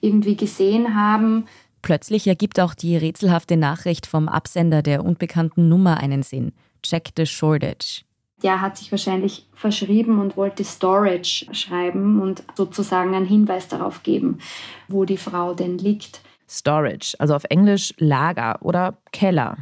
irgendwie 0.00 0.36
gesehen 0.36 0.94
haben. 0.94 1.46
Plötzlich 1.82 2.26
ergibt 2.26 2.58
auch 2.60 2.74
die 2.74 2.96
rätselhafte 2.96 3.56
Nachricht 3.56 4.06
vom 4.06 4.28
Absender 4.28 4.82
der 4.82 5.04
unbekannten 5.04 5.68
Nummer 5.68 5.98
einen 5.98 6.22
Sinn. 6.22 6.52
Check 6.82 7.10
the 7.16 7.26
shortage. 7.26 8.04
Der 8.44 8.60
hat 8.60 8.76
sich 8.76 8.92
wahrscheinlich 8.92 9.46
verschrieben 9.54 10.20
und 10.20 10.36
wollte 10.36 10.62
Storage 10.62 11.46
schreiben 11.52 12.20
und 12.20 12.44
sozusagen 12.54 13.14
einen 13.14 13.26
Hinweis 13.26 13.68
darauf 13.68 14.02
geben, 14.02 14.38
wo 14.86 15.04
die 15.04 15.16
Frau 15.16 15.54
denn 15.54 15.78
liegt. 15.78 16.20
Storage, 16.46 17.16
also 17.18 17.34
auf 17.34 17.44
Englisch 17.44 17.94
Lager 17.96 18.58
oder 18.60 18.98
Keller. 19.12 19.56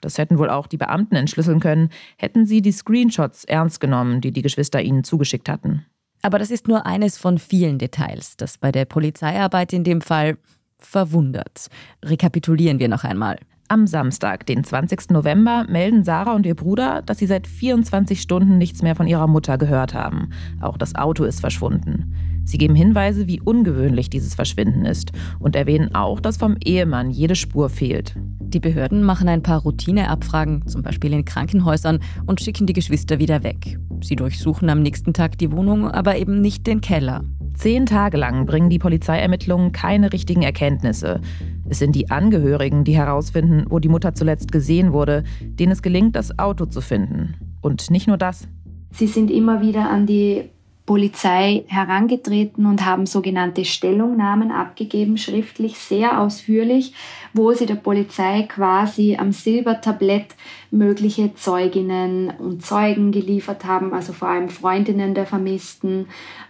Das 0.00 0.18
hätten 0.18 0.38
wohl 0.38 0.50
auch 0.50 0.68
die 0.68 0.76
Beamten 0.76 1.16
entschlüsseln 1.16 1.58
können, 1.58 1.90
hätten 2.16 2.46
sie 2.46 2.62
die 2.62 2.72
Screenshots 2.72 3.44
ernst 3.44 3.80
genommen, 3.80 4.20
die 4.20 4.30
die 4.30 4.42
Geschwister 4.42 4.80
ihnen 4.80 5.02
zugeschickt 5.02 5.48
hatten. 5.48 5.84
Aber 6.22 6.38
das 6.38 6.52
ist 6.52 6.68
nur 6.68 6.86
eines 6.86 7.18
von 7.18 7.38
vielen 7.38 7.78
Details, 7.78 8.36
das 8.36 8.58
bei 8.58 8.70
der 8.70 8.84
Polizeiarbeit 8.84 9.72
in 9.72 9.82
dem 9.82 10.00
Fall 10.00 10.36
verwundert. 10.78 11.68
Rekapitulieren 12.04 12.78
wir 12.78 12.88
noch 12.88 13.02
einmal. 13.02 13.38
Am 13.70 13.86
Samstag, 13.86 14.46
den 14.46 14.64
20. 14.64 15.10
November, 15.10 15.66
melden 15.68 16.02
Sarah 16.02 16.34
und 16.34 16.46
ihr 16.46 16.54
Bruder, 16.54 17.02
dass 17.02 17.18
sie 17.18 17.26
seit 17.26 17.46
24 17.46 18.18
Stunden 18.18 18.56
nichts 18.56 18.80
mehr 18.80 18.96
von 18.96 19.06
ihrer 19.06 19.26
Mutter 19.26 19.58
gehört 19.58 19.92
haben. 19.92 20.30
Auch 20.62 20.78
das 20.78 20.94
Auto 20.94 21.24
ist 21.24 21.40
verschwunden. 21.40 22.14
Sie 22.44 22.56
geben 22.56 22.74
Hinweise, 22.74 23.26
wie 23.26 23.42
ungewöhnlich 23.42 24.08
dieses 24.08 24.34
Verschwinden 24.34 24.86
ist 24.86 25.12
und 25.38 25.54
erwähnen 25.54 25.94
auch, 25.94 26.18
dass 26.18 26.38
vom 26.38 26.56
Ehemann 26.64 27.10
jede 27.10 27.36
Spur 27.36 27.68
fehlt. 27.68 28.14
Die 28.40 28.58
Behörden 28.58 29.02
machen 29.02 29.28
ein 29.28 29.42
paar 29.42 29.60
Routineabfragen, 29.60 30.66
zum 30.66 30.80
Beispiel 30.80 31.12
in 31.12 31.26
Krankenhäusern, 31.26 31.98
und 32.24 32.40
schicken 32.40 32.66
die 32.66 32.72
Geschwister 32.72 33.18
wieder 33.18 33.42
weg. 33.42 33.78
Sie 34.00 34.16
durchsuchen 34.16 34.70
am 34.70 34.80
nächsten 34.80 35.12
Tag 35.12 35.36
die 35.36 35.52
Wohnung, 35.52 35.90
aber 35.90 36.16
eben 36.16 36.40
nicht 36.40 36.66
den 36.66 36.80
Keller. 36.80 37.22
Zehn 37.58 37.86
Tage 37.86 38.16
lang 38.16 38.46
bringen 38.46 38.70
die 38.70 38.78
Polizeiermittlungen 38.78 39.72
keine 39.72 40.12
richtigen 40.12 40.42
Erkenntnisse. 40.42 41.20
Es 41.70 41.78
sind 41.78 41.94
die 41.94 42.10
Angehörigen, 42.10 42.84
die 42.84 42.96
herausfinden, 42.96 43.66
wo 43.68 43.78
die 43.78 43.88
Mutter 43.88 44.14
zuletzt 44.14 44.52
gesehen 44.52 44.92
wurde, 44.92 45.24
denen 45.40 45.72
es 45.72 45.82
gelingt, 45.82 46.16
das 46.16 46.38
Auto 46.38 46.66
zu 46.66 46.80
finden. 46.80 47.34
Und 47.60 47.90
nicht 47.90 48.06
nur 48.06 48.16
das. 48.16 48.48
Sie 48.92 49.06
sind 49.06 49.30
immer 49.30 49.60
wieder 49.60 49.90
an 49.90 50.06
die 50.06 50.50
Polizei 50.88 51.64
herangetreten 51.66 52.64
und 52.64 52.86
haben 52.86 53.04
sogenannte 53.04 53.66
Stellungnahmen 53.66 54.50
abgegeben, 54.50 55.18
schriftlich 55.18 55.78
sehr 55.78 56.18
ausführlich, 56.18 56.94
wo 57.34 57.52
sie 57.52 57.66
der 57.66 57.74
Polizei 57.74 58.44
quasi 58.48 59.18
am 59.20 59.32
Silbertablett 59.32 60.28
mögliche 60.70 61.34
Zeuginnen 61.34 62.30
und 62.30 62.64
Zeugen 62.64 63.12
geliefert 63.12 63.66
haben, 63.66 63.92
also 63.92 64.14
vor 64.14 64.28
allem 64.28 64.48
Freundinnen 64.48 65.12
der 65.12 65.26
Vermissten. 65.26 66.08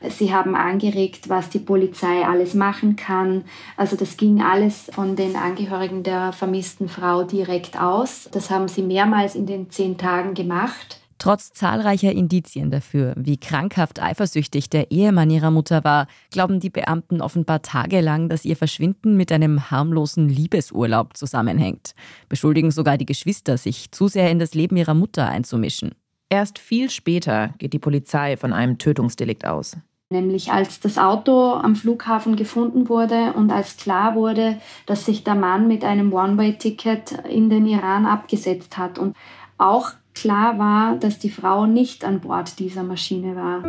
Sie 0.09 0.33
haben 0.33 0.55
angeregt, 0.55 1.29
was 1.29 1.51
die 1.51 1.59
Polizei 1.59 2.25
alles 2.25 2.55
machen 2.55 2.95
kann. 2.95 3.43
Also 3.77 3.97
das 3.97 4.17
ging 4.17 4.41
alles 4.41 4.89
von 4.93 5.17
den 5.17 5.35
Angehörigen 5.35 6.05
der 6.05 6.33
vermissten 6.33 6.89
Frau 6.89 7.25
direkt 7.25 7.77
aus. 7.81 8.29
Das 8.31 8.51
haben 8.51 8.69
sie 8.69 8.83
mehrmals 8.83 9.35
in 9.35 9.47
den 9.47 9.69
zehn 9.71 9.99
Tagen 9.99 10.35
gemacht. 10.35 10.98
Trotz 11.19 11.51
zahlreicher 11.51 12.13
Indizien 12.13 12.71
dafür, 12.71 13.13
wie 13.17 13.39
krankhaft 13.39 14.01
eifersüchtig 14.01 14.71
der 14.71 14.93
Ehemann 14.93 15.31
ihrer 15.31 15.51
Mutter 15.51 15.83
war, 15.83 16.07
glauben 16.31 16.61
die 16.61 16.71
Beamten 16.71 17.21
offenbar 17.21 17.61
tagelang, 17.61 18.29
dass 18.29 18.45
ihr 18.45 18.57
Verschwinden 18.57 19.17
mit 19.17 19.33
einem 19.33 19.71
harmlosen 19.71 20.29
Liebesurlaub 20.29 21.17
zusammenhängt. 21.17 21.95
Beschuldigen 22.29 22.71
sogar 22.71 22.99
die 22.99 23.07
Geschwister, 23.07 23.59
sich 23.59 23.91
zu 23.91 24.07
sehr 24.07 24.31
in 24.31 24.39
das 24.39 24.55
Leben 24.55 24.77
ihrer 24.77 24.95
Mutter 24.95 25.29
einzumischen. 25.29 25.91
Erst 26.31 26.61
viel 26.61 26.89
später 26.89 27.55
geht 27.59 27.73
die 27.73 27.79
Polizei 27.81 28.37
von 28.37 28.53
einem 28.53 28.79
Tötungsdelikt 28.79 29.45
aus. 29.45 29.77
Nämlich 30.11 30.53
als 30.53 30.81
das 30.81 30.99
Auto 30.99 31.53
am 31.53 31.75
Flughafen 31.75 32.37
gefunden 32.37 32.89
wurde 32.89 33.35
und 33.35 33.51
als 33.51 33.77
klar 33.77 34.15
wurde, 34.15 34.59
dass 34.87 35.05
sich 35.05 35.25
der 35.25 35.35
Mann 35.35 35.69
mit 35.69 35.85
einem 35.85 36.13
One-Way-Ticket 36.13 37.13
in 37.29 37.51
den 37.51 37.67
Iran 37.67 38.07
abgesetzt 38.07 38.79
hat. 38.79 38.99
Und 38.99 39.17
auch 39.59 39.91
klar 40.21 40.59
war, 40.59 40.97
dass 40.97 41.19
die 41.19 41.31
Frau 41.31 41.67
nicht 41.67 42.05
an 42.05 42.21
Bord 42.21 42.59
dieser 42.59 42.83
Maschine 42.83 43.37
war. 43.37 43.63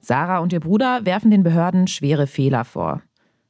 Sarah 0.00 0.38
und 0.38 0.52
ihr 0.52 0.60
Bruder 0.60 1.04
werfen 1.04 1.30
den 1.30 1.42
Behörden 1.42 1.88
schwere 1.88 2.26
Fehler 2.26 2.64
vor. 2.64 3.02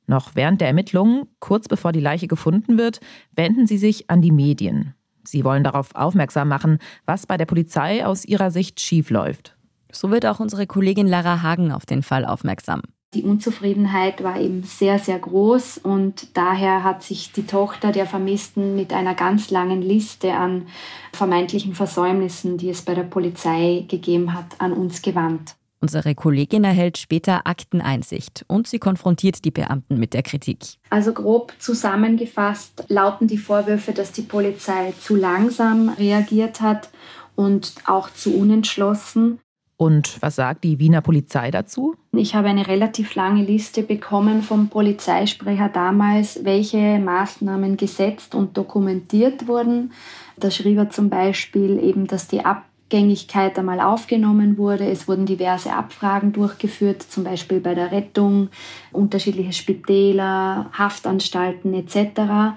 Noch 0.06 0.30
während 0.34 0.60
der 0.60 0.68
Ermittlungen, 0.68 1.26
kurz 1.40 1.68
bevor 1.68 1.92
die 1.92 2.00
Leiche 2.00 2.28
gefunden 2.28 2.78
wird, 2.78 3.00
wenden 3.34 3.66
sie 3.66 3.76
sich 3.76 4.08
an 4.08 4.22
die 4.22 4.30
Medien. 4.30 4.94
Sie 5.24 5.44
wollen 5.44 5.64
darauf 5.64 5.94
aufmerksam 5.94 6.48
machen, 6.48 6.78
was 7.04 7.26
bei 7.26 7.36
der 7.36 7.46
Polizei 7.46 8.06
aus 8.06 8.24
ihrer 8.24 8.52
Sicht 8.52 8.80
schiefläuft. 8.80 9.56
So 9.90 10.10
wird 10.10 10.24
auch 10.26 10.38
unsere 10.38 10.66
Kollegin 10.66 11.08
Lara 11.08 11.42
Hagen 11.42 11.72
auf 11.72 11.84
den 11.86 12.02
Fall 12.02 12.24
aufmerksam. 12.24 12.82
Die 13.16 13.22
Unzufriedenheit 13.22 14.22
war 14.22 14.38
eben 14.38 14.62
sehr, 14.62 14.98
sehr 14.98 15.18
groß 15.18 15.78
und 15.78 16.36
daher 16.36 16.84
hat 16.84 17.02
sich 17.02 17.32
die 17.32 17.46
Tochter 17.46 17.90
der 17.90 18.04
Vermissten 18.04 18.76
mit 18.76 18.92
einer 18.92 19.14
ganz 19.14 19.50
langen 19.50 19.80
Liste 19.80 20.34
an 20.34 20.66
vermeintlichen 21.14 21.74
Versäumnissen, 21.74 22.58
die 22.58 22.68
es 22.68 22.82
bei 22.82 22.94
der 22.94 23.04
Polizei 23.04 23.86
gegeben 23.88 24.34
hat, 24.34 24.60
an 24.60 24.74
uns 24.74 25.00
gewandt. 25.00 25.56
Unsere 25.80 26.14
Kollegin 26.14 26.64
erhält 26.64 26.98
später 26.98 27.46
Akteneinsicht 27.46 28.44
und 28.48 28.66
sie 28.66 28.78
konfrontiert 28.78 29.46
die 29.46 29.50
Beamten 29.50 29.98
mit 29.98 30.12
der 30.12 30.22
Kritik. 30.22 30.58
Also 30.90 31.14
grob 31.14 31.54
zusammengefasst 31.58 32.84
lauten 32.88 33.28
die 33.28 33.38
Vorwürfe, 33.38 33.92
dass 33.92 34.12
die 34.12 34.22
Polizei 34.22 34.92
zu 35.00 35.16
langsam 35.16 35.88
reagiert 35.88 36.60
hat 36.60 36.90
und 37.34 37.76
auch 37.86 38.10
zu 38.10 38.36
unentschlossen. 38.36 39.38
Und 39.78 40.22
was 40.22 40.36
sagt 40.36 40.64
die 40.64 40.78
Wiener 40.78 41.02
Polizei 41.02 41.50
dazu? 41.50 41.94
Ich 42.12 42.34
habe 42.34 42.48
eine 42.48 42.66
relativ 42.66 43.14
lange 43.14 43.42
Liste 43.42 43.82
bekommen 43.82 44.42
vom 44.42 44.68
Polizeisprecher 44.68 45.68
damals, 45.68 46.44
welche 46.44 46.98
Maßnahmen 46.98 47.76
gesetzt 47.76 48.34
und 48.34 48.56
dokumentiert 48.56 49.48
wurden. 49.48 49.92
Da 50.38 50.50
schrieb 50.50 50.78
er 50.78 50.90
zum 50.90 51.10
Beispiel 51.10 51.78
eben, 51.82 52.06
dass 52.06 52.26
die 52.26 52.42
Abgängigkeit 52.42 53.58
einmal 53.58 53.80
aufgenommen 53.80 54.56
wurde. 54.56 54.86
Es 54.86 55.08
wurden 55.08 55.26
diverse 55.26 55.74
Abfragen 55.74 56.32
durchgeführt, 56.32 57.02
zum 57.02 57.24
Beispiel 57.24 57.60
bei 57.60 57.74
der 57.74 57.92
Rettung, 57.92 58.48
unterschiedliche 58.92 59.52
Spitäler, 59.52 60.70
Haftanstalten 60.72 61.74
etc. 61.74 62.56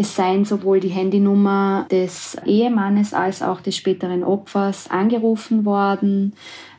Es 0.00 0.16
seien 0.16 0.46
sowohl 0.46 0.80
die 0.80 0.88
Handynummer 0.88 1.86
des 1.90 2.34
Ehemannes 2.46 3.12
als 3.12 3.42
auch 3.42 3.60
des 3.60 3.76
späteren 3.76 4.24
Opfers 4.24 4.90
angerufen 4.90 5.66
worden. 5.66 6.32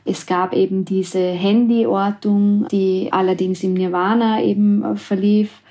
Es 0.06 0.26
gab 0.26 0.56
eben 0.56 0.86
diese 0.86 1.38
Handyortung, 1.40 2.66
die 2.72 3.10
allerdings 3.12 3.62
im 3.62 3.76
Nirvana 3.76 4.42
eben 4.42 4.98
verlief. 4.98 5.62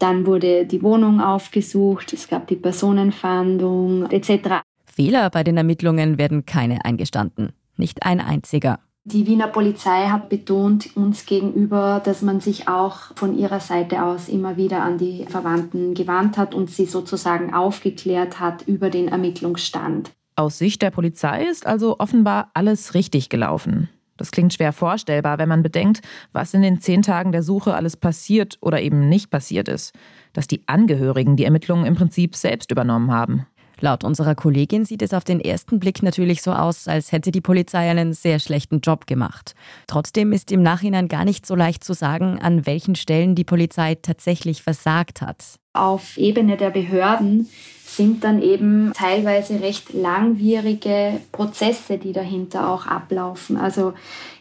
Dann 0.00 0.26
wurde 0.26 0.66
die 0.66 0.82
Wohnung 0.82 1.20
aufgesucht, 1.20 2.12
es 2.12 2.28
gab 2.28 2.48
die 2.48 2.56
Personenfahndung 2.56 4.10
etc. 4.10 4.62
Fehler 4.84 5.30
bei 5.30 5.44
den 5.44 5.56
Ermittlungen 5.56 6.18
werden 6.18 6.46
keine 6.46 6.84
eingestanden. 6.84 7.52
Nicht 7.76 8.02
ein 8.02 8.20
einziger. 8.20 8.80
Die 9.10 9.26
Wiener 9.26 9.48
Polizei 9.48 10.08
hat 10.08 10.28
betont 10.28 10.94
uns 10.94 11.24
gegenüber, 11.24 12.02
dass 12.04 12.20
man 12.20 12.40
sich 12.40 12.68
auch 12.68 13.16
von 13.16 13.38
ihrer 13.38 13.58
Seite 13.58 14.02
aus 14.02 14.28
immer 14.28 14.58
wieder 14.58 14.82
an 14.82 14.98
die 14.98 15.24
Verwandten 15.24 15.94
gewandt 15.94 16.36
hat 16.36 16.54
und 16.54 16.68
sie 16.70 16.84
sozusagen 16.84 17.54
aufgeklärt 17.54 18.38
hat 18.38 18.68
über 18.68 18.90
den 18.90 19.08
Ermittlungsstand. 19.08 20.10
Aus 20.36 20.58
Sicht 20.58 20.82
der 20.82 20.90
Polizei 20.90 21.46
ist 21.46 21.66
also 21.66 21.98
offenbar 21.98 22.50
alles 22.52 22.92
richtig 22.92 23.30
gelaufen. 23.30 23.88
Das 24.18 24.30
klingt 24.30 24.52
schwer 24.52 24.74
vorstellbar, 24.74 25.38
wenn 25.38 25.48
man 25.48 25.62
bedenkt, 25.62 26.02
was 26.32 26.52
in 26.52 26.60
den 26.60 26.82
zehn 26.82 27.00
Tagen 27.00 27.32
der 27.32 27.42
Suche 27.42 27.72
alles 27.72 27.96
passiert 27.96 28.58
oder 28.60 28.82
eben 28.82 29.08
nicht 29.08 29.30
passiert 29.30 29.68
ist. 29.68 29.94
Dass 30.34 30.48
die 30.48 30.64
Angehörigen 30.66 31.36
die 31.36 31.44
Ermittlungen 31.44 31.86
im 31.86 31.94
Prinzip 31.94 32.36
selbst 32.36 32.70
übernommen 32.70 33.10
haben. 33.10 33.46
Laut 33.80 34.04
unserer 34.04 34.34
Kollegin 34.34 34.84
sieht 34.84 35.02
es 35.02 35.14
auf 35.14 35.24
den 35.24 35.40
ersten 35.40 35.78
Blick 35.78 36.02
natürlich 36.02 36.42
so 36.42 36.52
aus, 36.52 36.88
als 36.88 37.12
hätte 37.12 37.30
die 37.30 37.40
Polizei 37.40 37.90
einen 37.90 38.12
sehr 38.12 38.38
schlechten 38.40 38.80
Job 38.80 39.06
gemacht. 39.06 39.54
Trotzdem 39.86 40.32
ist 40.32 40.50
im 40.50 40.62
Nachhinein 40.62 41.08
gar 41.08 41.24
nicht 41.24 41.46
so 41.46 41.54
leicht 41.54 41.84
zu 41.84 41.92
sagen, 41.92 42.38
an 42.40 42.66
welchen 42.66 42.96
Stellen 42.96 43.34
die 43.34 43.44
Polizei 43.44 43.94
tatsächlich 43.94 44.62
versagt 44.62 45.22
hat. 45.22 45.44
Auf 45.72 46.16
Ebene 46.16 46.56
der 46.56 46.70
Behörden 46.70 47.48
sind 47.84 48.24
dann 48.24 48.42
eben 48.42 48.92
teilweise 48.94 49.60
recht 49.60 49.92
langwierige 49.92 51.20
Prozesse, 51.32 51.98
die 51.98 52.12
dahinter 52.12 52.70
auch 52.70 52.86
ablaufen. 52.86 53.56
Also 53.56 53.94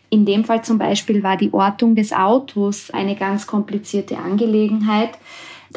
in 0.10 0.26
dem 0.26 0.46
Fall 0.46 0.64
zum 0.64 0.78
Beispiel 0.78 1.22
war 1.24 1.38
die 1.38 1.54
Ortung 1.54 1.96
des 1.96 2.14
Autos 2.14 2.92
eine 2.92 3.16
ganz 3.16 3.46
komplizierte 3.46 4.18
Angelegenheit. 4.18 5.12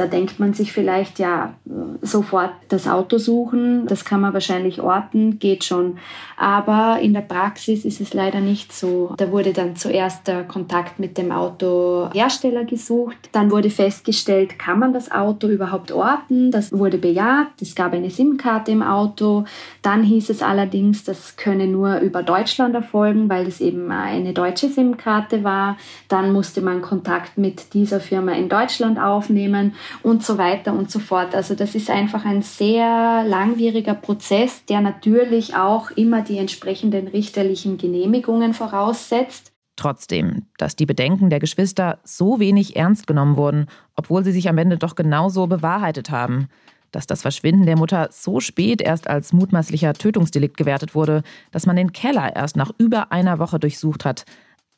Da 0.00 0.07
denkt 0.07 0.40
man 0.40 0.54
sich 0.54 0.73
vielleicht, 0.73 1.19
ja, 1.19 1.52
sofort 2.00 2.52
das 2.71 2.88
Auto 2.88 3.19
suchen, 3.19 3.87
das 3.87 4.07
kann 4.07 4.23
man 4.23 4.33
wahrscheinlich 4.33 4.80
orten, 4.80 5.38
geht 5.38 5.62
schon. 5.62 5.99
Aber 6.38 7.00
in 7.02 7.12
der 7.12 7.21
Praxis 7.21 7.85
ist 7.85 8.00
es 8.00 8.14
leider 8.14 8.40
nicht 8.40 8.73
so. 8.73 9.12
Da 9.19 9.30
wurde 9.30 9.52
dann 9.52 9.76
zuerst 9.76 10.26
der 10.26 10.45
Kontakt 10.45 11.00
mit 11.00 11.19
dem 11.19 11.33
Autohersteller 11.33 12.64
gesucht. 12.64 13.28
Dann 13.33 13.50
wurde 13.50 13.69
festgestellt, 13.69 14.59
kann 14.59 14.78
man 14.78 14.95
das 14.95 15.12
Auto 15.12 15.49
überhaupt 15.49 15.92
orten? 15.92 16.50
Das 16.50 16.73
wurde 16.73 16.97
bejaht. 16.97 17.49
Es 17.61 17.75
gab 17.75 17.92
eine 17.92 18.09
SIM-Karte 18.09 18.73
im 18.73 18.83
Auto. 18.83 19.45
Dann 19.83 20.02
hieß 20.02 20.30
es 20.30 20.42
allerdings, 20.42 21.04
das 21.04 21.37
könne 21.37 21.66
nur 21.66 21.99
über 21.99 22.23
Deutschland 22.23 22.75
erfolgen, 22.75 23.28
weil 23.28 23.47
es 23.47 23.61
eben 23.61 23.90
eine 23.90 24.33
deutsche 24.33 24.71
SIM-Karte 24.71 25.45
war. 25.45 25.76
Dann 26.09 26.33
musste 26.33 26.62
man 26.62 26.80
Kontakt 26.80 27.37
mit 27.37 27.75
dieser 27.75 28.00
Firma 28.00 28.33
in 28.33 28.49
Deutschland 28.49 28.99
aufnehmen 28.99 29.75
und 30.02 30.25
so 30.25 30.38
weiter 30.38 30.73
und 30.73 30.90
so 30.90 30.99
fort. 30.99 31.35
Also 31.35 31.54
das 31.54 31.75
ist 31.75 31.90
einfach 31.90 32.25
ein 32.25 32.42
sehr 32.42 33.25
langwieriger 33.26 33.94
Prozess, 33.94 34.64
der 34.66 34.80
natürlich 34.80 35.54
auch 35.54 35.90
immer 35.92 36.23
die 36.23 36.38
entsprechenden 36.38 37.09
richterlichen 37.09 37.78
Genehmigungen 37.78 38.54
voraussetzt. 38.54 39.52
Trotzdem, 39.76 40.47
dass 40.59 40.76
die 40.76 40.87
Bedenken 40.87 41.30
der 41.30 41.40
Geschwister 41.40 42.00
so 42.04 42.38
wenig 42.38 42.76
ernst 42.76 43.06
genommen 43.06 43.37
wurden, 43.37 43.66
obwohl 43.97 44.25
sie 44.25 44.32
sich 44.32 44.49
am 44.49 44.59
Ende 44.59 44.76
doch 44.76 44.94
genauso 44.94 45.47
bewahrheitet 45.47 46.11
haben. 46.11 46.49
Dass 46.90 47.06
das 47.06 47.23
Verschwinden 47.23 47.66
der 47.66 47.78
Mutter 47.78 48.09
so 48.11 48.40
spät 48.40 48.82
erst 48.82 49.09
als 49.09 49.32
mutmaßlicher 49.32 49.94
Tötungsdelikt 49.94 50.56
gewertet 50.56 50.94
wurde, 50.94 51.23
dass 51.50 51.64
man 51.64 51.76
den 51.76 51.92
Keller 51.92 52.35
erst 52.35 52.56
nach 52.56 52.73
über 52.78 53.12
einer 53.12 53.38
Woche 53.38 53.59
durchsucht 53.59 54.04
hat. 54.04 54.25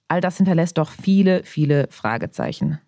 All 0.08 0.20
das 0.20 0.36
hinterlässt 0.36 0.78
doch 0.78 0.90
viele, 0.90 1.42
viele 1.42 1.88
Fragezeichen 1.90 2.78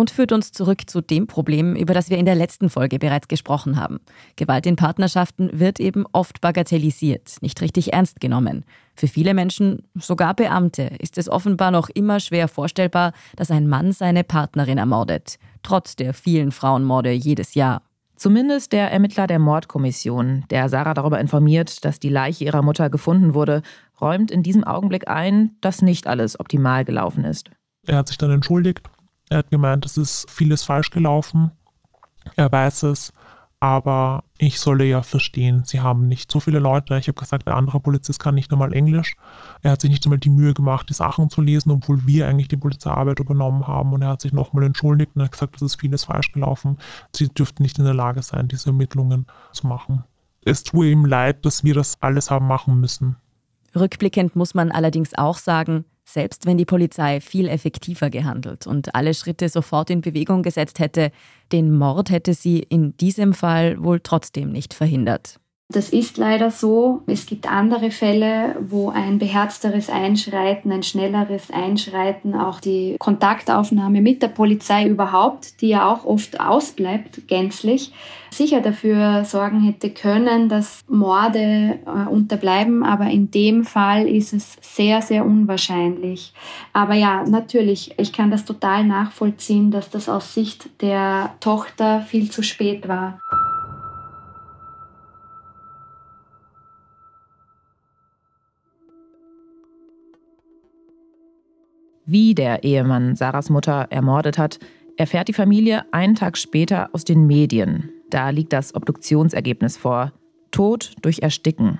und 0.00 0.08
führt 0.08 0.32
uns 0.32 0.50
zurück 0.50 0.88
zu 0.88 1.02
dem 1.02 1.26
Problem, 1.26 1.76
über 1.76 1.92
das 1.92 2.08
wir 2.08 2.16
in 2.16 2.24
der 2.24 2.34
letzten 2.34 2.70
Folge 2.70 2.98
bereits 2.98 3.28
gesprochen 3.28 3.76
haben. 3.76 4.00
Gewalt 4.34 4.64
in 4.64 4.76
Partnerschaften 4.76 5.50
wird 5.52 5.78
eben 5.78 6.06
oft 6.12 6.40
bagatellisiert, 6.40 7.36
nicht 7.42 7.60
richtig 7.60 7.92
ernst 7.92 8.18
genommen. 8.18 8.64
Für 8.94 9.08
viele 9.08 9.34
Menschen, 9.34 9.82
sogar 9.94 10.32
Beamte, 10.32 10.84
ist 11.00 11.18
es 11.18 11.28
offenbar 11.28 11.70
noch 11.70 11.90
immer 11.90 12.18
schwer 12.18 12.48
vorstellbar, 12.48 13.12
dass 13.36 13.50
ein 13.50 13.68
Mann 13.68 13.92
seine 13.92 14.24
Partnerin 14.24 14.78
ermordet, 14.78 15.36
trotz 15.62 15.96
der 15.96 16.14
vielen 16.14 16.50
Frauenmorde 16.50 17.12
jedes 17.12 17.52
Jahr. 17.54 17.82
Zumindest 18.16 18.72
der 18.72 18.90
Ermittler 18.90 19.26
der 19.26 19.38
Mordkommission, 19.38 20.44
der 20.48 20.70
Sarah 20.70 20.94
darüber 20.94 21.20
informiert, 21.20 21.84
dass 21.84 22.00
die 22.00 22.08
Leiche 22.08 22.44
ihrer 22.46 22.62
Mutter 22.62 22.88
gefunden 22.88 23.34
wurde, 23.34 23.60
räumt 24.00 24.30
in 24.30 24.42
diesem 24.42 24.64
Augenblick 24.64 25.08
ein, 25.08 25.56
dass 25.60 25.82
nicht 25.82 26.06
alles 26.06 26.40
optimal 26.40 26.86
gelaufen 26.86 27.24
ist. 27.24 27.50
Er 27.86 27.98
hat 27.98 28.08
sich 28.08 28.16
dann 28.16 28.30
entschuldigt 28.30 28.80
er 29.30 29.38
hat 29.38 29.50
gemeint, 29.50 29.86
es 29.86 29.96
ist 29.96 30.28
vieles 30.28 30.64
falsch 30.64 30.90
gelaufen. 30.90 31.52
Er 32.36 32.52
weiß 32.52 32.82
es, 32.82 33.12
aber 33.60 34.24
ich 34.38 34.58
solle 34.58 34.84
ja 34.84 35.02
verstehen, 35.02 35.64
sie 35.64 35.80
haben 35.80 36.08
nicht 36.08 36.32
so 36.32 36.40
viele 36.40 36.58
Leute. 36.58 36.98
Ich 36.98 37.08
habe 37.08 37.20
gesagt, 37.20 37.46
der 37.46 37.56
andere 37.56 37.78
Polizist 37.78 38.18
kann 38.18 38.34
nicht 38.34 38.52
einmal 38.52 38.72
Englisch. 38.72 39.16
Er 39.62 39.72
hat 39.72 39.82
sich 39.82 39.90
nicht 39.90 40.04
einmal 40.04 40.18
die 40.18 40.30
Mühe 40.30 40.52
gemacht, 40.52 40.88
die 40.88 40.94
Sachen 40.94 41.30
zu 41.30 41.42
lesen, 41.42 41.70
obwohl 41.70 42.06
wir 42.06 42.26
eigentlich 42.26 42.48
die 42.48 42.56
Polizeiarbeit 42.56 43.20
übernommen 43.20 43.66
haben. 43.66 43.92
Und 43.92 44.02
er 44.02 44.08
hat 44.08 44.20
sich 44.20 44.32
nochmal 44.32 44.64
entschuldigt 44.64 45.12
und 45.14 45.22
hat 45.22 45.32
gesagt, 45.32 45.56
es 45.56 45.62
ist 45.62 45.80
vieles 45.80 46.04
falsch 46.04 46.32
gelaufen. 46.32 46.78
Sie 47.14 47.28
dürften 47.28 47.62
nicht 47.62 47.78
in 47.78 47.84
der 47.84 47.94
Lage 47.94 48.22
sein, 48.22 48.48
diese 48.48 48.70
Ermittlungen 48.70 49.26
zu 49.52 49.66
machen. 49.66 50.04
Es 50.44 50.64
tut 50.64 50.86
ihm 50.86 51.04
leid, 51.04 51.44
dass 51.44 51.62
wir 51.62 51.74
das 51.74 52.00
alles 52.00 52.30
haben 52.30 52.48
machen 52.48 52.80
müssen. 52.80 53.16
Rückblickend 53.76 54.34
muss 54.34 54.54
man 54.54 54.72
allerdings 54.72 55.14
auch 55.14 55.38
sagen, 55.38 55.84
selbst 56.12 56.46
wenn 56.46 56.58
die 56.58 56.64
Polizei 56.64 57.20
viel 57.20 57.48
effektiver 57.48 58.10
gehandelt 58.10 58.66
und 58.66 58.94
alle 58.94 59.14
Schritte 59.14 59.48
sofort 59.48 59.90
in 59.90 60.00
Bewegung 60.00 60.42
gesetzt 60.42 60.78
hätte, 60.78 61.10
den 61.52 61.76
Mord 61.76 62.10
hätte 62.10 62.34
sie 62.34 62.60
in 62.60 62.96
diesem 62.98 63.32
Fall 63.32 63.82
wohl 63.82 64.00
trotzdem 64.00 64.52
nicht 64.52 64.74
verhindert. 64.74 65.39
Das 65.72 65.90
ist 65.90 66.16
leider 66.16 66.50
so. 66.50 67.02
Es 67.06 67.26
gibt 67.26 67.48
andere 67.48 67.92
Fälle, 67.92 68.56
wo 68.60 68.88
ein 68.88 69.20
beherzteres 69.20 69.88
Einschreiten, 69.88 70.72
ein 70.72 70.82
schnelleres 70.82 71.52
Einschreiten, 71.52 72.34
auch 72.34 72.58
die 72.58 72.96
Kontaktaufnahme 72.98 74.00
mit 74.00 74.20
der 74.20 74.28
Polizei 74.28 74.88
überhaupt, 74.88 75.60
die 75.60 75.68
ja 75.68 75.88
auch 75.88 76.04
oft 76.04 76.40
ausbleibt, 76.40 77.28
gänzlich, 77.28 77.92
sicher 78.30 78.60
dafür 78.60 79.24
sorgen 79.24 79.60
hätte 79.60 79.90
können, 79.90 80.48
dass 80.48 80.80
Morde 80.88 81.78
äh, 81.86 82.08
unterbleiben. 82.10 82.82
Aber 82.82 83.04
in 83.04 83.30
dem 83.30 83.62
Fall 83.62 84.08
ist 84.08 84.32
es 84.32 84.56
sehr, 84.60 85.02
sehr 85.02 85.24
unwahrscheinlich. 85.24 86.32
Aber 86.72 86.94
ja, 86.94 87.22
natürlich, 87.22 87.94
ich 87.96 88.12
kann 88.12 88.32
das 88.32 88.44
total 88.44 88.82
nachvollziehen, 88.82 89.70
dass 89.70 89.88
das 89.88 90.08
aus 90.08 90.34
Sicht 90.34 90.68
der 90.80 91.30
Tochter 91.38 92.00
viel 92.00 92.28
zu 92.28 92.42
spät 92.42 92.88
war. 92.88 93.20
Wie 102.12 102.34
der 102.34 102.64
Ehemann 102.64 103.14
Sarahs 103.14 103.50
Mutter 103.50 103.86
ermordet 103.90 104.36
hat, 104.36 104.58
erfährt 104.96 105.28
die 105.28 105.32
Familie 105.32 105.84
einen 105.92 106.16
Tag 106.16 106.36
später 106.36 106.90
aus 106.92 107.04
den 107.04 107.28
Medien. 107.28 107.88
Da 108.10 108.30
liegt 108.30 108.52
das 108.52 108.74
Obduktionsergebnis 108.74 109.76
vor. 109.76 110.12
Tod 110.50 110.92
durch 111.02 111.20
Ersticken. 111.20 111.78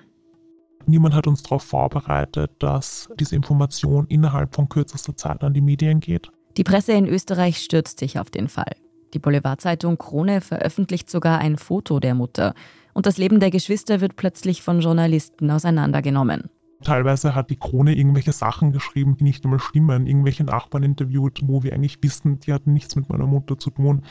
Niemand 0.86 1.16
hat 1.16 1.26
uns 1.26 1.42
darauf 1.42 1.64
vorbereitet, 1.64 2.52
dass 2.60 3.08
diese 3.18 3.34
Information 3.34 4.06
innerhalb 4.06 4.54
von 4.54 4.68
kürzester 4.68 5.16
Zeit 5.16 5.42
an 5.42 5.52
die 5.52 5.60
Medien 5.60 5.98
geht. 5.98 6.30
Die 6.56 6.62
Presse 6.62 6.92
in 6.92 7.08
Österreich 7.08 7.58
stürzt 7.58 7.98
sich 7.98 8.20
auf 8.20 8.30
den 8.30 8.46
Fall. 8.46 8.76
Die 9.14 9.18
Boulevardzeitung 9.18 9.98
Krone 9.98 10.42
veröffentlicht 10.42 11.10
sogar 11.10 11.40
ein 11.40 11.56
Foto 11.56 11.98
der 11.98 12.14
Mutter. 12.14 12.54
Und 12.94 13.06
das 13.06 13.18
Leben 13.18 13.40
der 13.40 13.50
Geschwister 13.50 14.00
wird 14.00 14.14
plötzlich 14.14 14.62
von 14.62 14.80
Journalisten 14.80 15.50
auseinandergenommen. 15.50 16.50
Teilweise 16.84 17.34
hat 17.34 17.50
die 17.50 17.56
Krone 17.56 17.94
irgendwelche 17.94 18.32
Sachen 18.32 18.72
geschrieben, 18.72 19.16
die 19.16 19.24
nicht 19.24 19.44
einmal 19.44 19.60
stimmen, 19.60 20.06
irgendwelche 20.06 20.44
Nachbarn 20.44 20.82
interviewt, 20.82 21.40
wo 21.44 21.62
wir 21.62 21.74
eigentlich 21.74 21.98
wissen, 22.02 22.40
die 22.40 22.52
hatten 22.52 22.72
nichts 22.72 22.96
mit 22.96 23.08
meiner 23.10 23.26
Mutter 23.26 23.58
zu 23.58 23.70
tun. 23.70 24.02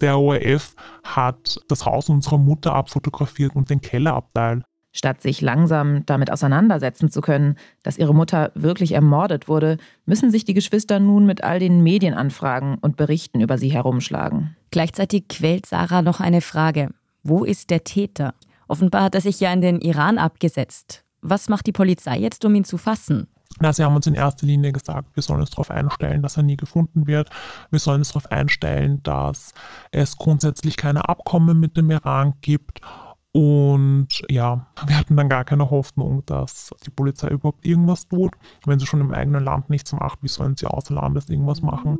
Der 0.00 0.18
ORF 0.18 0.74
hat 1.02 1.60
das 1.68 1.86
Haus 1.86 2.10
unserer 2.10 2.38
Mutter 2.38 2.74
abfotografiert 2.74 3.56
und 3.56 3.70
den 3.70 3.80
Kellerabteil. 3.80 4.62
Statt 4.96 5.22
sich 5.22 5.40
langsam 5.40 6.06
damit 6.06 6.30
auseinandersetzen 6.30 7.10
zu 7.10 7.20
können, 7.20 7.56
dass 7.82 7.98
ihre 7.98 8.14
Mutter 8.14 8.52
wirklich 8.54 8.92
ermordet 8.92 9.48
wurde, 9.48 9.78
müssen 10.06 10.30
sich 10.30 10.44
die 10.44 10.54
Geschwister 10.54 11.00
nun 11.00 11.26
mit 11.26 11.42
all 11.42 11.58
den 11.58 11.82
Medienanfragen 11.82 12.76
und 12.76 12.96
Berichten 12.96 13.40
über 13.40 13.58
sie 13.58 13.72
herumschlagen. 13.72 14.56
Gleichzeitig 14.70 15.26
quält 15.28 15.66
Sarah 15.66 16.02
noch 16.02 16.20
eine 16.20 16.42
Frage. 16.42 16.90
Wo 17.24 17.42
ist 17.42 17.70
der 17.70 17.82
Täter? 17.82 18.34
Offenbar 18.68 19.02
hat 19.02 19.14
er 19.16 19.20
sich 19.20 19.40
ja 19.40 19.52
in 19.52 19.62
den 19.62 19.80
Iran 19.80 20.18
abgesetzt. 20.18 21.03
Was 21.26 21.48
macht 21.48 21.66
die 21.66 21.72
Polizei 21.72 22.18
jetzt, 22.18 22.44
um 22.44 22.54
ihn 22.54 22.64
zu 22.64 22.76
fassen? 22.76 23.28
Na, 23.58 23.72
sie 23.72 23.82
haben 23.82 23.96
uns 23.96 24.06
in 24.06 24.12
erster 24.12 24.46
Linie 24.46 24.72
gesagt, 24.72 25.16
wir 25.16 25.22
sollen 25.22 25.40
uns 25.40 25.48
darauf 25.50 25.70
einstellen, 25.70 26.20
dass 26.20 26.36
er 26.36 26.42
nie 26.42 26.58
gefunden 26.58 27.06
wird. 27.06 27.30
Wir 27.70 27.78
sollen 27.78 28.02
uns 28.02 28.08
darauf 28.08 28.30
einstellen, 28.30 29.02
dass 29.04 29.54
es 29.90 30.18
grundsätzlich 30.18 30.76
keine 30.76 31.08
Abkommen 31.08 31.58
mit 31.58 31.78
dem 31.78 31.90
Iran 31.90 32.34
gibt. 32.42 32.82
Und 33.32 34.08
ja, 34.28 34.66
wir 34.86 34.98
hatten 34.98 35.16
dann 35.16 35.30
gar 35.30 35.44
keine 35.44 35.70
Hoffnung, 35.70 36.26
dass 36.26 36.74
die 36.84 36.90
Polizei 36.90 37.28
überhaupt 37.28 37.64
irgendwas 37.64 38.06
tut. 38.06 38.32
Wenn 38.66 38.78
sie 38.78 38.86
schon 38.86 39.00
im 39.00 39.14
eigenen 39.14 39.44
Land 39.44 39.70
nichts 39.70 39.92
macht, 39.94 40.22
wie 40.22 40.28
sollen 40.28 40.58
sie 40.58 40.66
außer 40.66 40.92
Landes 40.92 41.30
irgendwas 41.30 41.62
machen? 41.62 41.98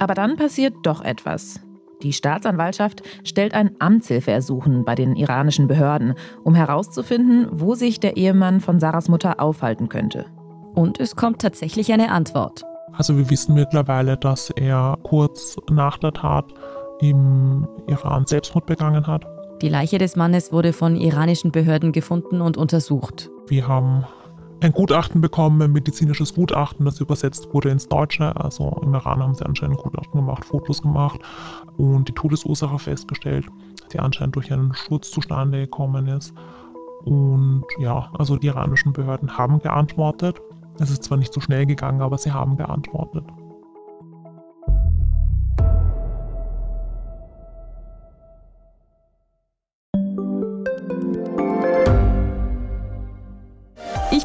Aber 0.00 0.14
dann 0.14 0.34
passiert 0.34 0.74
doch 0.82 1.00
etwas. 1.00 1.60
Die 2.02 2.12
Staatsanwaltschaft 2.12 3.02
stellt 3.24 3.54
ein 3.54 3.76
Amtshilfeersuchen 3.78 4.84
bei 4.84 4.94
den 4.94 5.14
iranischen 5.14 5.68
Behörden, 5.68 6.14
um 6.42 6.54
herauszufinden, 6.54 7.48
wo 7.52 7.74
sich 7.74 8.00
der 8.00 8.16
Ehemann 8.16 8.60
von 8.60 8.80
Sarahs 8.80 9.08
Mutter 9.08 9.40
aufhalten 9.40 9.88
könnte. 9.88 10.26
Und 10.74 10.98
es 10.98 11.16
kommt 11.16 11.40
tatsächlich 11.40 11.92
eine 11.92 12.10
Antwort. 12.10 12.64
Also 12.94 13.16
wir 13.16 13.30
wissen 13.30 13.54
mittlerweile, 13.54 14.16
dass 14.16 14.50
er 14.50 14.98
kurz 15.02 15.56
nach 15.70 15.98
der 15.98 16.12
Tat 16.12 16.52
im 17.00 17.66
Iran 17.86 18.26
Selbstmord 18.26 18.66
begangen 18.66 19.06
hat. 19.06 19.24
Die 19.60 19.68
Leiche 19.68 19.98
des 19.98 20.16
Mannes 20.16 20.52
wurde 20.52 20.72
von 20.72 20.96
iranischen 20.96 21.52
Behörden 21.52 21.92
gefunden 21.92 22.40
und 22.40 22.56
untersucht. 22.56 23.30
Wir 23.46 23.68
haben 23.68 24.04
ein 24.62 24.72
Gutachten 24.72 25.20
bekommen, 25.20 25.60
ein 25.62 25.72
medizinisches 25.72 26.34
Gutachten, 26.34 26.84
das 26.84 27.00
übersetzt 27.00 27.52
wurde 27.52 27.70
ins 27.70 27.88
Deutsche. 27.88 28.34
Also 28.36 28.80
im 28.82 28.94
Iran 28.94 29.22
haben 29.22 29.34
sie 29.34 29.44
anscheinend 29.44 29.78
ein 29.78 29.82
Gutachten 29.82 30.20
gemacht, 30.20 30.44
Fotos 30.44 30.82
gemacht 30.82 31.20
und 31.76 32.08
die 32.08 32.12
Todesursache 32.12 32.78
festgestellt, 32.78 33.46
die 33.92 33.98
anscheinend 33.98 34.36
durch 34.36 34.52
einen 34.52 34.72
Sturz 34.74 35.10
zustande 35.10 35.60
gekommen 35.60 36.06
ist. 36.06 36.32
Und 37.04 37.64
ja, 37.78 38.10
also 38.16 38.36
die 38.36 38.46
iranischen 38.46 38.92
Behörden 38.92 39.36
haben 39.36 39.58
geantwortet. 39.58 40.40
Es 40.78 40.90
ist 40.90 41.02
zwar 41.02 41.18
nicht 41.18 41.32
so 41.32 41.40
schnell 41.40 41.66
gegangen, 41.66 42.00
aber 42.00 42.16
sie 42.16 42.30
haben 42.30 42.56
geantwortet. 42.56 43.24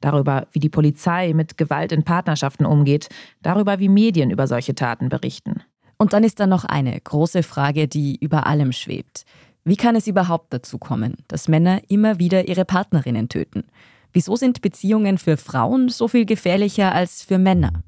Darüber, 0.00 0.46
wie 0.52 0.60
die 0.60 0.68
Polizei 0.68 1.32
mit 1.34 1.56
Gewalt 1.58 1.92
in 1.92 2.04
Partnerschaften 2.04 2.64
umgeht, 2.64 3.08
darüber, 3.42 3.78
wie 3.78 3.88
Medien 3.88 4.30
über 4.30 4.46
solche 4.46 4.74
Taten 4.74 5.08
berichten. 5.08 5.62
Und 5.98 6.14
dann 6.14 6.24
ist 6.24 6.40
da 6.40 6.46
noch 6.46 6.64
eine 6.64 6.98
große 6.98 7.42
Frage, 7.42 7.86
die 7.86 8.16
über 8.16 8.46
allem 8.46 8.72
schwebt. 8.72 9.24
Wie 9.64 9.76
kann 9.76 9.96
es 9.96 10.06
überhaupt 10.06 10.52
dazu 10.52 10.78
kommen, 10.78 11.16
dass 11.28 11.48
Männer 11.48 11.82
immer 11.88 12.18
wieder 12.18 12.48
ihre 12.48 12.64
Partnerinnen 12.64 13.28
töten? 13.28 13.64
Wieso 14.12 14.34
sind 14.36 14.62
Beziehungen 14.62 15.18
für 15.18 15.36
Frauen 15.36 15.90
so 15.90 16.08
viel 16.08 16.24
gefährlicher 16.24 16.92
als 16.92 17.22
für 17.22 17.38
Männer? 17.38 17.82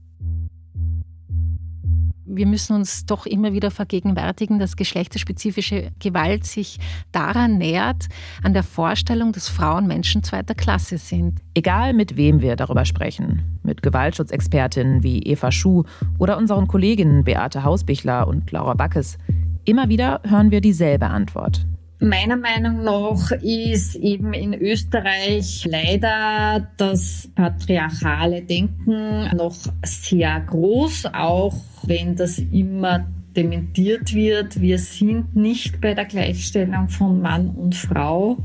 Wir 2.25 2.47
müssen 2.47 2.77
uns 2.77 3.07
doch 3.07 3.27
immer 3.27 3.53
wieder 3.53 3.71
vergegenwärtigen, 3.71 4.59
dass 4.59 4.77
geschlechterspezifische 4.77 5.91
Gewalt 5.99 6.45
sich 6.45 6.79
daran 7.11 7.59
nähert, 7.59 8.09
an 8.43 8.55
der 8.55 8.63
Vorstellung, 8.63 9.33
dass 9.33 9.49
Frauen 9.49 9.87
Menschen 9.87 10.23
zweiter 10.23 10.55
Klasse 10.55 10.99
sind. 10.99 11.41
Egal 11.55 11.93
mit 11.93 12.17
wem 12.17 12.41
wir 12.41 12.57
darüber 12.57 12.85
sprechen, 12.85 13.43
mit 13.63 13.83
Gewaltschutzexpertinnen 13.83 15.03
wie 15.03 15.21
Eva 15.21 15.51
Schuh 15.53 15.85
oder 16.19 16.37
unseren 16.37 16.69
Kolleginnen 16.69 17.25
Beate 17.25 17.65
Hausbichler 17.65 18.27
und 18.27 18.51
Laura 18.51 18.75
Backes, 18.75 19.19
immer 19.65 19.89
wieder 19.89 20.21
hören 20.25 20.51
wir 20.51 20.61
dieselbe 20.61 21.07
Antwort. 21.07 21.67
Meiner 22.03 22.37
Meinung 22.37 22.83
nach 22.83 23.31
ist 23.31 23.95
eben 23.95 24.33
in 24.35 24.55
Österreich 24.55 25.65
leider 25.71 26.67
das 26.77 27.31
patriarchale 27.37 28.43
Denken 28.43 29.31
noch 29.37 29.55
sehr 29.85 30.41
groß, 30.41 31.07
auch 31.13 31.55
wenn 31.85 32.17
das 32.17 32.41
immer 32.41 33.07
dementiert 33.37 34.13
wird. 34.15 34.61
Wir 34.61 34.81
sind 34.81 35.37
nicht 35.37 35.81
bei 35.81 35.95
der 35.95 36.07
Gleichstellung 36.07 36.89
von 36.89 37.23
Mann 37.23 37.51
und 37.51 37.77
Frau. 37.77 38.37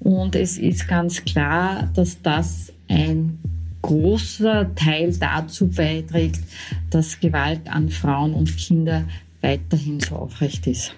Und 0.00 0.34
es 0.34 0.56
ist 0.56 0.88
ganz 0.88 1.22
klar, 1.26 1.90
dass 1.94 2.22
das 2.22 2.72
ein 2.88 3.38
großer 3.82 4.74
Teil 4.76 5.14
dazu 5.14 5.68
beiträgt, 5.68 6.40
dass 6.88 7.20
Gewalt 7.20 7.68
an 7.68 7.90
Frauen 7.90 8.32
und 8.32 8.56
Kinder 8.56 9.04
weiterhin 9.42 10.00
so 10.00 10.16
aufrecht 10.16 10.66
ist. 10.66 10.94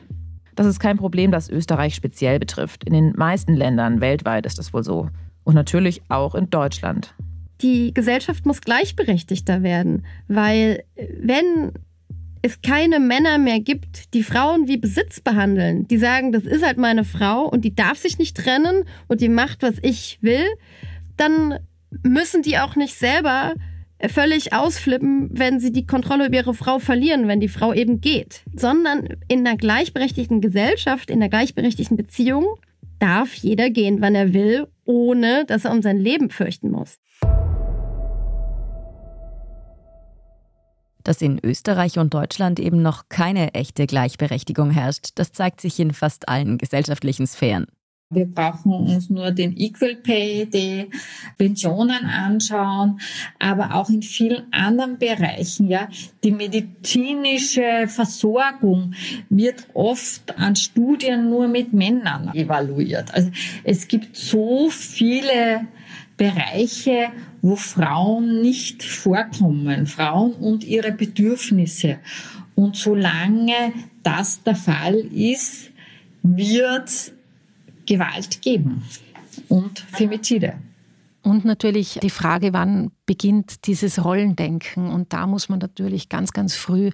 Das 0.55 0.67
ist 0.67 0.79
kein 0.79 0.97
Problem, 0.97 1.31
das 1.31 1.51
Österreich 1.51 1.95
speziell 1.95 2.39
betrifft. 2.39 2.85
In 2.85 2.93
den 2.93 3.13
meisten 3.17 3.55
Ländern 3.55 4.01
weltweit 4.01 4.47
ist 4.47 4.59
das 4.59 4.73
wohl 4.73 4.85
so. 4.85 5.09
Und 5.45 5.55
natürlich 5.55 6.03
auch 6.09 6.35
in 6.35 6.51
Deutschland. 6.51 7.15
Die 7.61 7.93
Gesellschaft 7.95 8.47
muss 8.47 8.61
gleichberechtigter 8.61 9.63
werden, 9.63 10.05
weil 10.29 10.85
wenn 11.21 11.73
es 12.43 12.61
keine 12.61 13.01
Männer 13.01 13.39
mehr 13.39 13.61
gibt, 13.61 14.13
die 14.13 14.23
Frauen 14.23 14.69
wie 14.69 14.77
Besitz 14.77 15.21
behandeln, 15.21 15.89
die 15.89 15.97
sagen, 15.97 16.31
das 16.31 16.45
ist 16.45 16.65
halt 16.65 16.77
meine 16.77 17.05
Frau 17.05 17.47
und 17.47 17.65
die 17.65 17.75
darf 17.75 17.99
sich 17.99 18.19
nicht 18.19 18.37
trennen 18.37 18.85
und 19.09 19.23
die 19.23 19.31
macht, 19.31 19.63
was 19.63 19.77
ich 19.81 20.19
will, 20.21 20.45
dann 21.17 21.59
müssen 22.03 22.43
die 22.43 22.59
auch 22.59 22.77
nicht 22.77 22.95
selber 22.95 23.55
völlig 24.09 24.53
ausflippen, 24.53 25.31
wenn 25.33 25.61
sie 25.61 25.73
die 25.73 25.87
Kontrolle 25.87 26.27
über 26.27 26.37
ihre 26.37 26.55
Frau 26.55 26.79
verlieren, 26.79 27.29
wenn 27.29 27.41
die 27.41 27.49
Frau 27.49 27.73
eben 27.73 28.01
geht, 28.01 28.43
sondern 28.55 29.09
in 29.29 29.47
einer 29.47 29.57
gleichberechtigten 29.57 30.41
Gesellschaft, 30.41 31.11
in 31.11 31.23
einer 31.23 31.31
gleichberechtigten 31.31 31.97
Beziehung 31.97 32.47
darf 32.99 33.35
jeder 33.35 33.71
gehen, 33.71 34.01
wann 34.01 34.15
er 34.15 34.33
will, 34.33 34.67
ohne 34.85 35.45
dass 35.47 35.65
er 35.65 35.73
um 35.73 35.83
sein 35.83 35.99
Leben 35.99 36.31
fürchten 36.31 36.71
muss. 36.71 36.99
Dass 41.03 41.21
in 41.21 41.39
Österreich 41.45 41.99
und 41.99 42.15
Deutschland 42.15 42.59
eben 42.59 42.81
noch 42.81 43.11
keine 43.11 43.53
echte 43.53 43.87
Gleichberechtigung 43.87 44.71
herrscht, 44.71 45.11
das 45.17 45.33
zeigt 45.33 45.61
sich 45.61 45.79
in 45.79 45.93
fast 45.93 46.29
allen 46.29 46.57
gesellschaftlichen 46.57 47.27
Sphären. 47.27 47.67
Wir 48.11 48.27
brauchen 48.27 48.73
uns 48.73 49.09
nur 49.09 49.31
den 49.31 49.57
Equal 49.57 49.97
Pay, 49.97 50.47
die 50.47 50.91
Pensionen 51.39 52.05
anschauen, 52.05 53.01
aber 53.39 53.75
auch 53.75 53.89
in 53.89 54.03
vielen 54.03 54.53
anderen 54.53 54.99
Bereichen. 54.99 55.69
Ja, 55.69 55.89
die 56.23 56.31
medizinische 56.31 57.87
Versorgung 57.89 58.95
wird 59.31 59.67
oft 59.73 60.39
an 60.39 60.55
Studien 60.55 61.31
nur 61.31 61.49
mit 61.49 61.73
Männern 61.73 62.33
evaluiert. 62.35 63.13
Also 63.15 63.31
es 63.65 63.89
gibt 63.89 64.17
so 64.17 64.69
viele 64.71 65.67
Bereiche, 66.17 67.09
wo 67.43 67.57
Frauen 67.57 68.43
nicht 68.43 68.83
vorkommen, 68.83 69.87
Frauen 69.87 70.35
und 70.35 70.63
ihre 70.63 70.93
Bedürfnisse. 70.93 71.99
Und 72.55 72.77
solange 72.77 73.73
das 74.03 74.43
der 74.43 74.55
Fall 74.55 74.95
ist, 74.95 75.71
wird 76.23 77.13
Gewalt 77.87 78.43
geben 78.43 78.83
und 79.49 79.79
Femizide. 79.79 80.55
Und 81.25 81.47
natürlich 81.47 81.99
die 82.03 82.11
Frage, 82.11 82.53
wann 82.53 82.91
beginnt 83.07 83.67
dieses 83.67 84.05
Rollendenken? 84.05 84.91
Und 84.91 85.15
da 85.15 85.27
muss 85.27 85.49
man 85.49 85.59
natürlich 85.59 86.11
ganz, 86.11 86.33
ganz 86.33 86.55
früh 86.55 86.91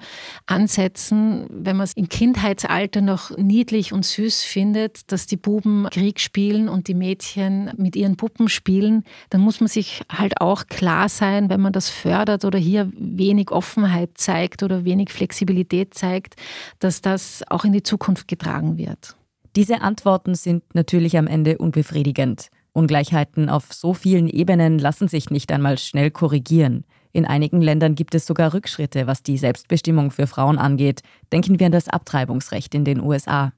ansetzen. 0.47 1.47
Wenn 1.51 1.77
man 1.77 1.83
es 1.83 1.95
im 1.95 2.09
Kindheitsalter 2.09 3.01
noch 3.01 3.37
niedlich 3.37 3.93
und 3.93 4.05
süß 4.05 4.45
findet, 4.45 5.11
dass 5.11 5.27
die 5.27 5.37
Buben 5.37 5.89
Krieg 5.91 6.21
spielen 6.21 6.69
und 6.69 6.87
die 6.87 6.95
Mädchen 6.95 7.73
mit 7.77 7.97
ihren 7.97 8.17
Puppen 8.17 8.49
spielen, 8.49 9.03
dann 9.31 9.41
muss 9.41 9.59
man 9.59 9.67
sich 9.67 10.03
halt 10.09 10.41
auch 10.41 10.69
klar 10.69 11.09
sein, 11.09 11.51
wenn 11.51 11.61
man 11.61 11.73
das 11.73 11.91
fördert 11.91 12.45
oder 12.45 12.59
hier 12.59 12.89
wenig 12.97 13.51
Offenheit 13.51 14.11
zeigt 14.15 14.63
oder 14.63 14.85
wenig 14.85 15.11
Flexibilität 15.11 15.95
zeigt, 15.95 16.37
dass 16.79 17.01
das 17.01 17.43
auch 17.49 17.65
in 17.65 17.73
die 17.73 17.83
Zukunft 17.83 18.29
getragen 18.29 18.79
wird. 18.79 19.17
Diese 19.57 19.81
Antworten 19.81 20.37
sind 20.37 20.63
natürlich 20.75 21.19
am 21.19 21.27
Ende 21.27 21.59
unbefriedigend. 21.59 22.51
Ungleichheiten 22.73 23.49
auf 23.49 23.73
so 23.73 23.95
vielen 23.95 24.29
Ebenen 24.29 24.79
lassen 24.79 25.09
sich 25.09 25.31
nicht 25.31 25.51
einmal 25.51 25.77
schnell 25.77 26.13
korrigieren. 26.13 26.85
In 27.13 27.27
einigen 27.27 27.61
Ländern 27.61 27.97
gibt 27.97 28.15
es 28.15 28.27
sogar 28.27 28.55
Rückschritte, 28.55 29.09
was 29.09 29.25
die 29.25 29.37
Selbstbestimmung 29.37 30.13
für 30.13 30.29
Frauen 30.29 30.59
angeht. 30.59 31.03
Denken 31.33 31.59
wir 31.59 31.67
an 31.67 31.73
das 31.73 31.89
Abtreibungsrecht 31.89 32.73
in 32.77 32.85
den 32.85 33.01
USA. 33.01 33.53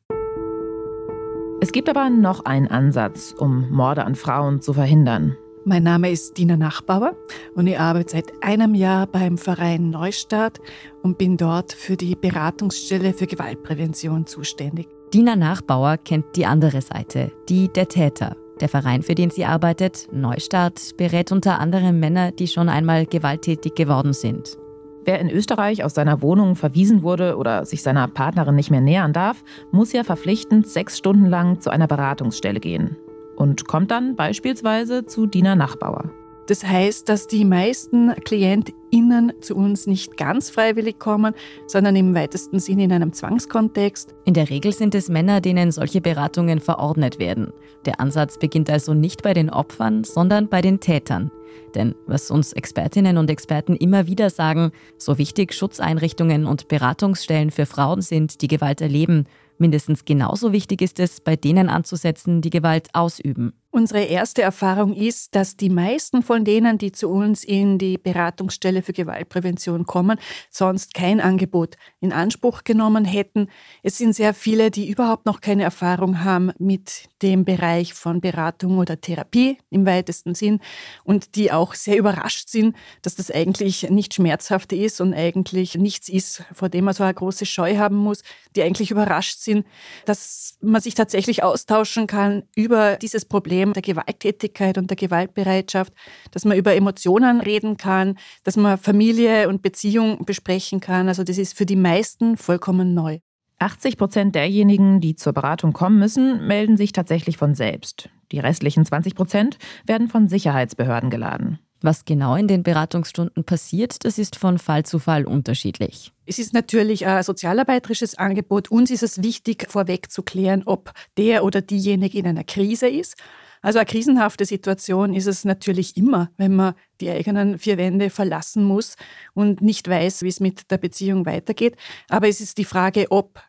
Es 1.61 1.73
gibt 1.73 1.91
aber 1.91 2.09
noch 2.09 2.47
einen 2.47 2.69
Ansatz, 2.69 3.35
um 3.39 3.71
Morde 3.71 4.05
an 4.05 4.15
Frauen 4.15 4.63
zu 4.63 4.73
verhindern. 4.73 5.37
Mein 5.65 5.83
Name 5.83 6.11
ist 6.11 6.39
Dina 6.39 6.57
Nachbauer 6.57 7.15
und 7.55 7.67
ich 7.67 7.79
arbeite 7.79 8.13
seit 8.13 8.33
einem 8.43 8.75
Jahr 8.75 9.07
beim 9.07 9.37
Verein 9.37 9.91
Neustart 9.91 10.59
und 11.03 11.19
bin 11.19 11.37
dort 11.37 11.73
für 11.73 11.97
die 11.97 12.17
Beratungsstelle 12.17 13.13
für 13.13 13.27
Gewaltprävention 13.27 14.27
zuständig. 14.27 14.89
Dina 15.13 15.37
Nachbauer 15.37 15.99
kennt 15.99 16.25
die 16.37 16.47
andere 16.47 16.81
Seite, 16.81 17.33
die 17.51 17.69
der 17.69 17.89
Täter. 17.89 18.35
Der 18.63 18.71
Verein, 18.71 19.03
für 19.03 19.15
den 19.15 19.29
sie 19.29 19.45
arbeitet, 19.45 20.09
Neustart, 20.11 20.97
berät 20.97 21.33
unter 21.33 21.61
anderem 21.61 22.01
Männer, 22.01 22.33
die 22.33 22.49
schon 22.49 22.71
einmal 22.71 23.05
gewalttätig 23.05 23.75
geworden 23.75 24.15
sind. 24.15 24.57
Wer 25.05 25.21
in 25.21 25.29
Österreich 25.29 25.85
aus 25.85 25.93
seiner 25.93 26.23
Wohnung 26.23 26.57
verwiesen 26.57 27.03
wurde 27.03 27.37
oder 27.37 27.67
sich 27.67 27.83
seiner 27.83 28.09
Partnerin 28.09 28.55
nicht 28.55 28.71
mehr 28.71 28.81
nähern 28.81 29.13
darf, 29.13 29.45
muss 29.71 29.93
ja 29.93 30.03
verpflichtend 30.03 30.67
sechs 30.67 30.97
Stunden 30.97 31.27
lang 31.27 31.61
zu 31.61 31.69
einer 31.69 31.89
Beratungsstelle 31.89 32.61
gehen 32.61 32.97
und 33.37 33.69
kommt 33.69 33.91
dann 33.91 34.17
beispielsweise 34.17 35.05
zu 35.05 35.27
Dina 35.27 35.57
Nachbauer. 35.57 36.11
Das 36.49 36.65
heißt, 36.65 37.09
dass 37.09 37.29
die 37.29 37.45
meisten 37.45 38.15
KlientInnen 38.25 39.33
zu 39.41 39.55
uns 39.55 39.87
nicht 39.87 40.17
ganz 40.17 40.51
freiwillig 40.51 40.99
kommen, 40.99 41.35
sondern 41.67 41.95
im 41.95 42.15
weitesten 42.15 42.59
Sinne 42.59 42.85
in 42.85 42.93
einem 42.93 43.13
Zwangskontext. 43.13 44.15
In 44.25 44.35
der 44.35 44.51
Regel 44.51 44.73
sind 44.73 44.95
es 44.95 45.09
Männer, 45.09 45.41
denen 45.41 45.71
solche 45.71 46.01
Beratungen 46.01 46.61
verordnet 46.61 47.19
werden. 47.19 47.53
Der 47.85 48.01
Ansatz 48.01 48.39
beginnt 48.39 48.71
also 48.71 48.93
nicht 48.93 49.23
bei 49.23 49.35
den 49.35 49.51
Opfern, 49.51 50.05
sondern 50.05 50.49
bei 50.49 50.61
den 50.61 50.81
Tätern. 50.81 51.31
Denn 51.75 51.95
was 52.07 52.31
uns 52.31 52.53
Expertinnen 52.53 53.19
und 53.19 53.31
Experten 53.31 53.77
immer 53.77 54.07
wieder 54.07 54.31
sagen, 54.31 54.73
so 54.99 55.19
wichtig 55.19 55.55
Schutzeinrichtungen 55.55 56.47
und 56.47 56.69
Beratungsstellen 56.69 57.51
für 57.51 57.67
Frauen 57.67 58.03
sind, 58.03 58.43
die 58.43 58.49
Gewalt 58.49 58.81
erleben, 58.81 59.27
mindestens 59.59 60.05
genauso 60.05 60.53
wichtig 60.53 60.83
ist 60.83 60.99
es, 60.99 61.21
bei 61.21 61.37
denen 61.37 61.69
anzusetzen, 61.69 62.41
die 62.41 62.51
Gewalt 62.51 62.89
ausüben. 62.95 63.53
Unsere 63.75 64.03
erste 64.03 64.43
Erfahrung 64.43 64.93
ist, 64.93 65.35
dass 65.35 65.57
die 65.57 65.71
meisten 65.71 66.23
von 66.23 66.45
denen, 66.45 66.77
die 66.77 66.93
zu 66.93 67.09
uns 67.09 67.43
in 67.43 67.79
die 67.79 67.97
Beratungsstelle 67.97 68.83
für 68.83 68.93
Gewaltprävention 68.93 69.87
kommen, 69.87 70.19
sonst 70.51 70.93
kein 70.93 71.23
Angebot 71.23 71.79
in 71.99 72.13
Anspruch 72.13 72.65
genommen 72.65 73.07
hätten. 73.07 73.49
Es 73.83 73.97
sind 73.97 74.15
sehr 74.15 74.35
viele, 74.35 74.71
die 74.71 74.91
überhaupt 74.91 75.25
noch 75.25 75.41
keine 75.41 75.63
Erfahrung 75.63 76.23
haben 76.23 76.53
mit 76.59 77.09
dem 77.23 77.47
Bereich 77.47 77.95
von 77.95 78.21
Beratung 78.21 78.77
oder 78.77 79.01
Therapie 79.01 79.57
im 79.71 79.87
weitesten 79.87 80.35
Sinn 80.35 80.61
und 81.03 81.35
die 81.35 81.51
auch 81.51 81.73
sehr 81.73 81.97
überrascht 81.97 82.51
sind, 82.51 82.77
dass 83.01 83.15
das 83.15 83.31
eigentlich 83.31 83.89
nicht 83.89 84.13
schmerzhaft 84.13 84.75
ist 84.75 85.01
und 85.01 85.15
eigentlich 85.15 85.77
nichts 85.77 86.11
ist, 86.11 86.45
vor 86.53 86.69
dem 86.69 86.85
man 86.85 86.93
so 86.93 87.05
eine 87.05 87.15
große 87.15 87.47
Scheu 87.47 87.79
haben 87.79 87.97
muss, 87.97 88.23
die 88.55 88.63
eigentlich 88.63 88.91
überrascht 88.91 89.39
sind, 89.39 89.67
dass 90.05 90.59
man 90.61 90.83
sich 90.83 90.95
tatsächlich 90.95 91.43
austauschen 91.43 92.07
kann 92.07 92.43
über 92.55 92.97
dieses 92.97 93.25
Problem 93.25 93.62
Problem 93.63 93.73
der 93.73 93.83
Gewalttätigkeit 93.83 94.79
und 94.79 94.91
der 94.91 94.97
Gewaltbereitschaft, 94.97 95.93
dass 96.33 96.45
man 96.45 96.57
über 96.57 96.75
Emotionen 96.75 97.41
reden 97.41 97.77
kann, 97.77 98.17
dass 98.45 98.57
man 98.57 98.79
Familie 98.79 99.49
und 99.49 99.63
Beziehung 99.63 100.25
besprechen 100.25 100.81
kann. 100.81 101.09
Also 101.09 101.23
das 101.23 101.39
ist 101.39 101.57
für 101.57 101.67
die 101.67 101.77
meisten 101.77 102.37
vollkommen 102.37 102.95
neu. 102.95 103.19
80 103.59 103.97
Prozent 103.97 104.35
derjenigen, 104.35 105.01
die 105.01 105.15
zur 105.15 105.33
Beratung 105.33 105.73
kommen 105.73 106.01
müssen, 106.01 106.47
melden 106.47 106.77
sich 106.77 106.93
tatsächlich 106.93 107.37
von 107.37 107.55
selbst. 107.55 108.09
Die 108.33 108.41
restlichen 108.41 108.85
20 108.85 109.15
Prozent 109.15 109.59
werden 109.87 110.09
von 110.09 110.29
Sicherheitsbehörden 110.29 111.11
geladen. 111.11 111.61
Was 111.81 112.05
genau 112.05 112.37
in 112.37 112.47
den 112.47 112.63
Beratungsstunden 112.63 113.45
passiert, 113.45 114.05
das 114.05 114.19
ist 114.19 114.37
von 114.37 114.59
Fall 114.59 114.85
zu 114.85 115.01
Fall 115.01 115.25
unterschiedlich. 115.25 116.13
Es 116.27 116.39
ist 116.39 116.55
natürlich 116.55 117.07
ein 117.07 117.23
sozialarbeiterisches 117.25 118.17
Angebot. 118.17 118.71
Uns 118.71 118.91
ist 118.91 119.03
es 119.03 119.23
wichtig, 119.23 119.67
vorweg 119.69 120.11
zu 120.11 120.23
klären, 120.23 120.63
ob 120.65 120.93
der 121.17 121.45
oder 121.45 121.61
diejenige 121.61 122.19
in 122.19 122.27
einer 122.27 122.45
Krise 122.45 122.89
ist. 122.89 123.17
Also 123.63 123.79
eine 123.79 123.87
krisenhafte 123.87 124.45
Situation 124.45 125.15
ist 125.15 125.27
es 125.27 125.45
natürlich 125.45 125.97
immer, 125.97 126.31
wenn 126.37 126.55
man 126.55 126.75
die 127.01 127.11
eigenen 127.11 127.59
vier 127.59 127.79
Wände 127.79 128.11
verlassen 128.11 128.65
muss 128.65 128.97
und 129.35 129.63
nicht 129.63 129.89
weiß, 129.89 130.23
wie 130.23 130.29
es 130.29 130.41
mit 130.41 130.71
der 130.71 130.79
Beziehung 130.79 131.25
weitergeht. 131.25 131.77
Aber 132.09 132.29
es 132.29 132.41
ist 132.41 132.59
die 132.59 132.65
Frage, 132.65 133.07
ob 133.11 133.41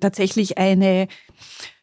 tatsächlich 0.00 0.58
eine 0.58 1.08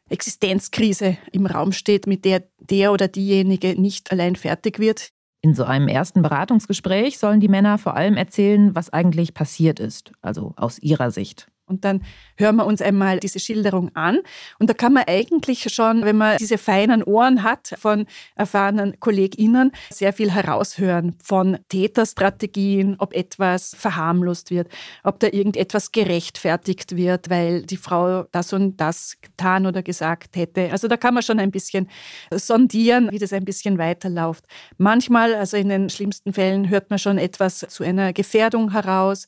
Existenzkrise 0.10 1.18
im 1.32 1.46
Raum 1.48 1.72
steht, 1.72 2.06
mit 2.06 2.24
der 2.24 2.44
der 2.60 2.92
oder 2.92 3.08
diejenige 3.08 3.80
nicht 3.82 4.12
allein 4.12 4.36
fertig 4.36 4.78
wird. 4.78 5.10
In 5.42 5.56
so 5.56 5.64
einem 5.64 5.88
ersten 5.88 6.22
Beratungsgespräch 6.22 7.18
sollen 7.18 7.40
die 7.40 7.48
Männer 7.48 7.80
vor 7.80 7.96
allem 7.96 8.16
erzählen, 8.16 8.76
was 8.76 8.92
eigentlich 8.92 9.34
passiert 9.34 9.80
ist, 9.80 10.12
also 10.22 10.54
aus 10.56 10.78
ihrer 10.78 11.10
Sicht. 11.10 11.51
Und 11.72 11.86
dann 11.86 12.04
hören 12.38 12.58
wir 12.58 12.66
uns 12.66 12.82
einmal 12.82 13.20
diese 13.20 13.40
Schilderung 13.40 13.96
an. 13.96 14.20
Und 14.60 14.70
da 14.70 14.74
kann 14.74 14.94
man 14.94 15.06
eigentlich 15.08 15.74
schon, 15.74 16.04
wenn 16.04 16.18
man 16.18 16.38
diese 16.38 16.58
feinen 16.58 17.04
Ohren 17.04 17.44
hat 17.44 17.74
von 17.78 18.06
erfahrenen 18.36 19.00
KollegInnen, 19.00 19.72
sehr 19.90 20.14
viel 20.14 20.32
heraushören 20.32 21.16
von 21.24 21.58
Täterstrategien, 21.70 22.96
ob 23.00 23.14
etwas 23.14 23.76
verharmlost 23.78 24.52
wird, 24.52 24.68
ob 25.04 25.20
da 25.20 25.28
irgendetwas 25.28 25.92
gerechtfertigt 25.92 26.96
wird, 26.96 27.30
weil 27.30 27.64
die 27.64 27.78
Frau 27.78 28.24
das 28.32 28.54
und 28.54 28.78
das 28.78 29.18
getan 29.22 29.66
oder 29.66 29.82
gesagt 29.82 30.36
hätte. 30.36 30.72
Also 30.72 30.88
da 30.88 30.98
kann 30.98 31.14
man 31.14 31.24
schon 31.24 31.40
ein 31.40 31.52
bisschen 31.52 31.90
sondieren, 32.32 33.10
wie 33.12 33.20
das 33.20 33.34
ein 33.34 33.46
bisschen 33.46 33.78
weiterläuft. 33.78 34.46
Manchmal, 34.78 35.36
also 35.36 35.58
in 35.58 35.70
den 35.70 35.90
schlimmsten 35.90 36.34
Fällen, 36.34 36.70
hört 36.70 36.90
man 36.90 37.00
schon 37.00 37.18
etwas 37.18 37.60
zu 37.60 37.84
einer 37.84 38.12
Gefährdung 38.14 38.72
heraus. 38.72 39.28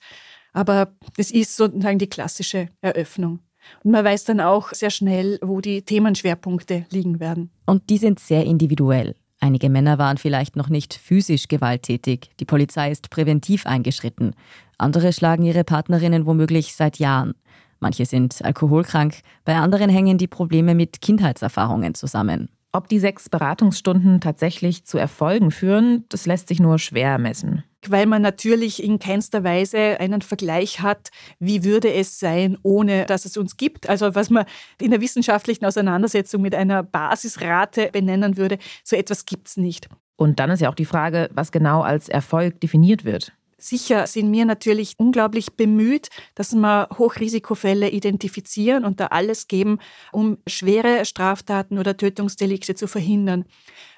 Aber 0.53 0.93
es 1.17 1.31
ist 1.31 1.57
sozusagen 1.57 1.99
die 1.99 2.07
klassische 2.07 2.69
Eröffnung. 2.81 3.39
Und 3.83 3.91
man 3.91 4.05
weiß 4.05 4.25
dann 4.25 4.39
auch 4.39 4.73
sehr 4.73 4.89
schnell, 4.89 5.39
wo 5.41 5.61
die 5.61 5.81
Themenschwerpunkte 5.81 6.85
liegen 6.91 7.19
werden. 7.19 7.49
Und 7.65 7.89
die 7.89 7.97
sind 7.97 8.19
sehr 8.19 8.45
individuell. 8.45 9.15
Einige 9.39 9.69
Männer 9.69 9.97
waren 9.97 10.17
vielleicht 10.17 10.55
noch 10.55 10.69
nicht 10.69 10.93
physisch 10.93 11.47
gewalttätig. 11.49 12.29
Die 12.39 12.45
Polizei 12.45 12.91
ist 12.91 13.09
präventiv 13.09 13.65
eingeschritten. 13.65 14.35
Andere 14.77 15.11
schlagen 15.11 15.43
ihre 15.43 15.63
Partnerinnen 15.63 16.25
womöglich 16.25 16.75
seit 16.75 16.97
Jahren. 16.97 17.33
Manche 17.79 18.05
sind 18.05 18.43
alkoholkrank, 18.45 19.19
bei 19.43 19.55
anderen 19.55 19.89
hängen 19.89 20.17
die 20.17 20.27
Probleme 20.27 20.75
mit 20.75 21.01
Kindheitserfahrungen 21.01 21.93
zusammen. 21.93 22.47
Ob 22.75 22.89
die 22.89 22.97
sechs 22.97 23.29
Beratungsstunden 23.29 24.19
tatsächlich 24.19 24.83
zu 24.83 24.97
Erfolgen 24.97 25.51
führen, 25.51 26.05
das 26.09 26.25
lässt 26.25 26.47
sich 26.47 26.59
nur 26.59 26.79
schwer 26.79 27.19
messen. 27.19 27.63
Weil 27.87 28.07
man 28.07 28.23
natürlich 28.23 28.81
in 28.81 28.97
keinster 28.97 29.43
Weise 29.43 29.99
einen 29.99 30.23
Vergleich 30.23 30.81
hat, 30.81 31.11
wie 31.37 31.63
würde 31.63 31.93
es 31.93 32.19
sein, 32.19 32.57
ohne 32.63 33.05
dass 33.05 33.25
es 33.25 33.37
uns 33.37 33.57
gibt. 33.57 33.87
Also 33.87 34.15
was 34.15 34.31
man 34.31 34.45
in 34.81 34.89
der 34.89 35.01
wissenschaftlichen 35.01 35.65
Auseinandersetzung 35.65 36.41
mit 36.41 36.55
einer 36.55 36.81
Basisrate 36.81 37.89
benennen 37.91 38.37
würde, 38.37 38.57
so 38.83 38.95
etwas 38.95 39.25
gibt 39.25 39.49
es 39.49 39.57
nicht. 39.57 39.87
Und 40.15 40.39
dann 40.39 40.49
ist 40.49 40.61
ja 40.61 40.69
auch 40.69 40.75
die 40.75 40.85
Frage, 40.85 41.29
was 41.31 41.51
genau 41.51 41.81
als 41.81 42.09
Erfolg 42.09 42.59
definiert 42.59 43.05
wird. 43.05 43.33
Sicher 43.63 44.07
sind 44.07 44.29
wir 44.33 44.43
natürlich 44.43 44.95
unglaublich 44.97 45.53
bemüht, 45.53 46.09
dass 46.35 46.53
wir 46.53 46.89
Hochrisikofälle 46.97 47.89
identifizieren 47.91 48.83
und 48.83 48.99
da 48.99 49.07
alles 49.07 49.47
geben, 49.47 49.79
um 50.11 50.37
schwere 50.45 51.05
Straftaten 51.05 51.77
oder 51.77 51.95
Tötungsdelikte 51.95 52.75
zu 52.75 52.87
verhindern. 52.87 53.45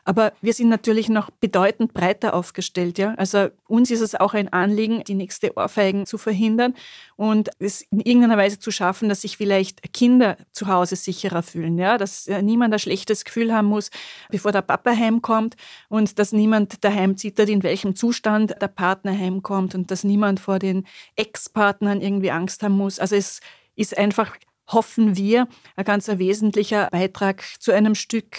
Aber 0.07 0.33
wir 0.39 0.53
sind 0.53 0.69
natürlich 0.69 1.09
noch 1.09 1.31
bedeutend 1.31 1.93
breiter 1.93 2.35
aufgestellt. 2.35 2.99
Ja? 2.99 3.15
Also 3.15 3.49
uns 3.67 3.89
ist 3.89 4.01
es 4.01 4.13
auch 4.13 4.35
ein 4.35 4.53
Anliegen, 4.53 5.03
die 5.03 5.15
nächste 5.15 5.57
Ohrfeigen 5.57 6.05
zu 6.05 6.19
verhindern 6.19 6.75
und 7.15 7.49
es 7.57 7.81
in 7.81 8.01
irgendeiner 8.01 8.37
Weise 8.37 8.59
zu 8.59 8.69
schaffen, 8.69 9.09
dass 9.09 9.21
sich 9.21 9.35
vielleicht 9.35 9.93
Kinder 9.93 10.37
zu 10.51 10.67
Hause 10.67 10.95
sicherer 10.95 11.41
fühlen. 11.41 11.79
Ja? 11.79 11.97
Dass 11.97 12.27
niemand 12.43 12.71
ein 12.73 12.79
schlechtes 12.79 13.25
Gefühl 13.25 13.51
haben 13.51 13.67
muss, 13.67 13.89
bevor 14.29 14.51
der 14.51 14.61
Papa 14.61 14.91
heimkommt 14.91 15.55
und 15.89 16.19
dass 16.19 16.31
niemand 16.31 16.83
daheim 16.83 17.17
zittert, 17.17 17.49
in 17.49 17.63
welchem 17.63 17.95
Zustand 17.95 18.55
der 18.61 18.67
Partner 18.67 19.17
heimkommt 19.17 19.73
und 19.73 19.89
dass 19.89 20.03
niemand 20.03 20.39
vor 20.39 20.59
den 20.59 20.85
Ex-Partnern 21.15 21.99
irgendwie 21.99 22.29
Angst 22.29 22.61
haben 22.61 22.77
muss. 22.77 22.99
Also 22.99 23.15
es 23.15 23.39
ist 23.75 23.97
einfach 23.97 24.37
hoffen 24.67 25.15
wir, 25.15 25.47
ein 25.75 25.85
ganz 25.85 26.07
wesentlicher 26.07 26.89
Beitrag 26.91 27.43
zu 27.59 27.71
einem 27.71 27.95
Stück 27.95 28.37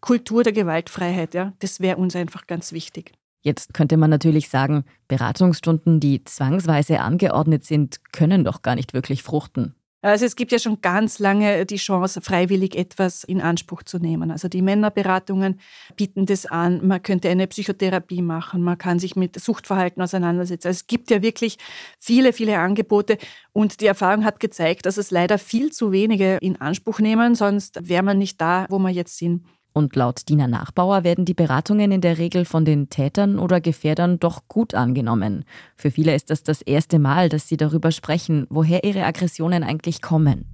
Kultur 0.00 0.42
der 0.42 0.52
Gewaltfreiheit. 0.52 1.34
Ja? 1.34 1.52
Das 1.58 1.80
wäre 1.80 1.96
uns 1.96 2.16
einfach 2.16 2.46
ganz 2.46 2.72
wichtig. 2.72 3.12
Jetzt 3.42 3.74
könnte 3.74 3.98
man 3.98 4.08
natürlich 4.08 4.48
sagen, 4.48 4.84
Beratungsstunden, 5.06 6.00
die 6.00 6.24
zwangsweise 6.24 7.00
angeordnet 7.00 7.64
sind, 7.64 8.00
können 8.12 8.42
doch 8.44 8.62
gar 8.62 8.74
nicht 8.74 8.94
wirklich 8.94 9.22
fruchten. 9.22 9.74
Also 10.04 10.26
es 10.26 10.36
gibt 10.36 10.52
ja 10.52 10.58
schon 10.58 10.82
ganz 10.82 11.18
lange 11.18 11.64
die 11.64 11.76
Chance, 11.76 12.20
freiwillig 12.20 12.76
etwas 12.76 13.24
in 13.24 13.40
Anspruch 13.40 13.84
zu 13.84 13.98
nehmen. 13.98 14.30
Also 14.30 14.48
die 14.48 14.60
Männerberatungen 14.60 15.58
bieten 15.96 16.26
das 16.26 16.44
an. 16.44 16.86
Man 16.86 17.02
könnte 17.02 17.30
eine 17.30 17.46
Psychotherapie 17.46 18.20
machen. 18.20 18.60
Man 18.60 18.76
kann 18.76 18.98
sich 18.98 19.16
mit 19.16 19.40
Suchtverhalten 19.40 20.02
auseinandersetzen. 20.02 20.68
Also 20.68 20.76
es 20.76 20.86
gibt 20.86 21.10
ja 21.10 21.22
wirklich 21.22 21.56
viele, 21.98 22.34
viele 22.34 22.58
Angebote. 22.58 23.16
Und 23.54 23.80
die 23.80 23.86
Erfahrung 23.86 24.26
hat 24.26 24.40
gezeigt, 24.40 24.84
dass 24.84 24.98
es 24.98 25.10
leider 25.10 25.38
viel 25.38 25.72
zu 25.72 25.90
wenige 25.90 26.36
in 26.42 26.60
Anspruch 26.60 26.98
nehmen. 26.98 27.34
Sonst 27.34 27.88
wäre 27.88 28.02
man 28.02 28.18
nicht 28.18 28.38
da, 28.42 28.66
wo 28.68 28.78
wir 28.78 28.90
jetzt 28.90 29.16
sind. 29.16 29.46
Und 29.76 29.96
laut 29.96 30.28
Dina 30.28 30.46
Nachbauer 30.46 31.02
werden 31.02 31.24
die 31.24 31.34
Beratungen 31.34 31.90
in 31.90 32.00
der 32.00 32.16
Regel 32.18 32.44
von 32.44 32.64
den 32.64 32.90
Tätern 32.90 33.40
oder 33.40 33.60
Gefährdern 33.60 34.20
doch 34.20 34.46
gut 34.46 34.72
angenommen. 34.72 35.44
Für 35.74 35.90
viele 35.90 36.14
ist 36.14 36.30
das 36.30 36.44
das 36.44 36.62
erste 36.62 37.00
Mal, 37.00 37.28
dass 37.28 37.48
sie 37.48 37.56
darüber 37.56 37.90
sprechen, 37.90 38.46
woher 38.50 38.84
ihre 38.84 39.04
Aggressionen 39.04 39.64
eigentlich 39.64 40.00
kommen. 40.00 40.44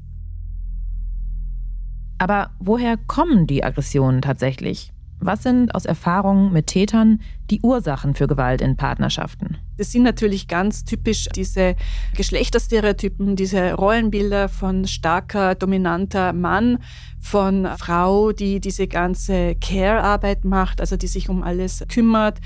Aber 2.17 2.51
woher 2.61 2.97
kommen 2.97 3.47
die 3.47 3.63
Aggressionen 3.63 4.23
tatsächlich? 4.23 4.91
Was 5.21 5.43
sind 5.43 5.75
aus 5.75 5.85
Erfahrungen 5.85 6.51
mit 6.53 6.67
Tätern 6.69 7.21
die 7.51 7.61
Ursachen 7.61 8.15
für 8.15 8.27
Gewalt 8.27 8.63
in 8.63 8.77
Partnerschaften? 8.77 9.59
Das 9.77 9.93
sind 9.93 10.03
natürlich 10.03 10.49
ganz 10.49 10.85
typisch 10.85 11.29
diese 11.35 11.77
Geschlechterstereotypen, 12.17 13.37
diese 13.37 13.75
Rollenbilder 13.75 14.49
von 14.49 14.87
starker, 14.87 15.55
dominanter 15.55 16.33
Mann, 16.33 16.79
von 17.19 17.69
Frau, 17.77 18.33
die 18.33 18.61
diese 18.61 18.89
ganze 18.89 19.57
Care-Arbeit 19.57 20.45
macht, 20.47 20.81
also 20.81 20.97
die 20.97 21.07
sich 21.07 21.29
um 21.29 21.43
alles 21.43 21.85
kümmert, 21.89 22.39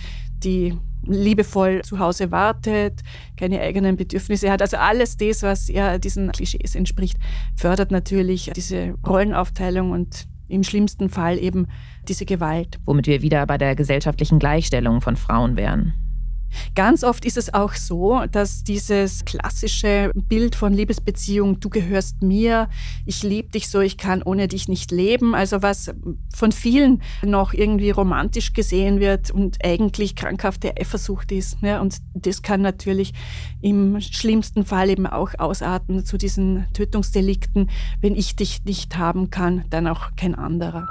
die 0.42 0.76
liebevoll 1.06 1.82
zu 1.82 1.98
Hause 1.98 2.30
wartet, 2.30 3.02
keine 3.36 3.60
eigenen 3.60 3.96
Bedürfnisse 3.96 4.50
hat. 4.50 4.62
Also 4.62 4.78
alles 4.78 5.16
das, 5.16 5.42
was 5.42 5.68
ja 5.68 5.98
diesen 5.98 6.32
Klischees 6.32 6.74
entspricht, 6.74 7.18
fördert 7.56 7.90
natürlich 7.90 8.50
diese 8.56 8.94
Rollenaufteilung 9.06 9.92
und 9.92 10.26
im 10.48 10.62
schlimmsten 10.62 11.08
Fall 11.08 11.38
eben 11.38 11.66
diese 12.08 12.24
Gewalt. 12.24 12.78
Womit 12.84 13.06
wir 13.06 13.22
wieder 13.22 13.46
bei 13.46 13.58
der 13.58 13.74
gesellschaftlichen 13.74 14.38
Gleichstellung 14.38 15.00
von 15.00 15.16
Frauen 15.16 15.56
wären. 15.56 15.94
Ganz 16.74 17.04
oft 17.04 17.24
ist 17.24 17.36
es 17.36 17.52
auch 17.52 17.74
so, 17.74 18.24
dass 18.30 18.64
dieses 18.64 19.24
klassische 19.24 20.10
Bild 20.14 20.54
von 20.54 20.72
Liebesbeziehung, 20.72 21.60
du 21.60 21.68
gehörst 21.68 22.22
mir, 22.22 22.68
ich 23.06 23.22
liebe 23.22 23.50
dich 23.50 23.68
so, 23.68 23.80
ich 23.80 23.96
kann 23.96 24.22
ohne 24.22 24.48
dich 24.48 24.68
nicht 24.68 24.90
leben, 24.90 25.34
also 25.34 25.62
was 25.62 25.94
von 26.34 26.52
vielen 26.52 27.02
noch 27.22 27.52
irgendwie 27.52 27.90
romantisch 27.90 28.52
gesehen 28.52 29.00
wird 29.00 29.30
und 29.30 29.64
eigentlich 29.64 30.16
krankhafte 30.16 30.76
Eifersucht 30.78 31.32
ist. 31.32 31.58
Ja, 31.60 31.80
und 31.80 31.98
das 32.14 32.42
kann 32.42 32.62
natürlich 32.62 33.12
im 33.60 34.00
schlimmsten 34.00 34.64
Fall 34.64 34.90
eben 34.90 35.06
auch 35.06 35.30
ausarten 35.38 36.04
zu 36.04 36.18
diesen 36.18 36.66
Tötungsdelikten. 36.72 37.70
Wenn 38.00 38.14
ich 38.14 38.36
dich 38.36 38.64
nicht 38.64 38.96
haben 38.96 39.30
kann, 39.30 39.64
dann 39.70 39.86
auch 39.86 40.10
kein 40.16 40.34
anderer. 40.34 40.88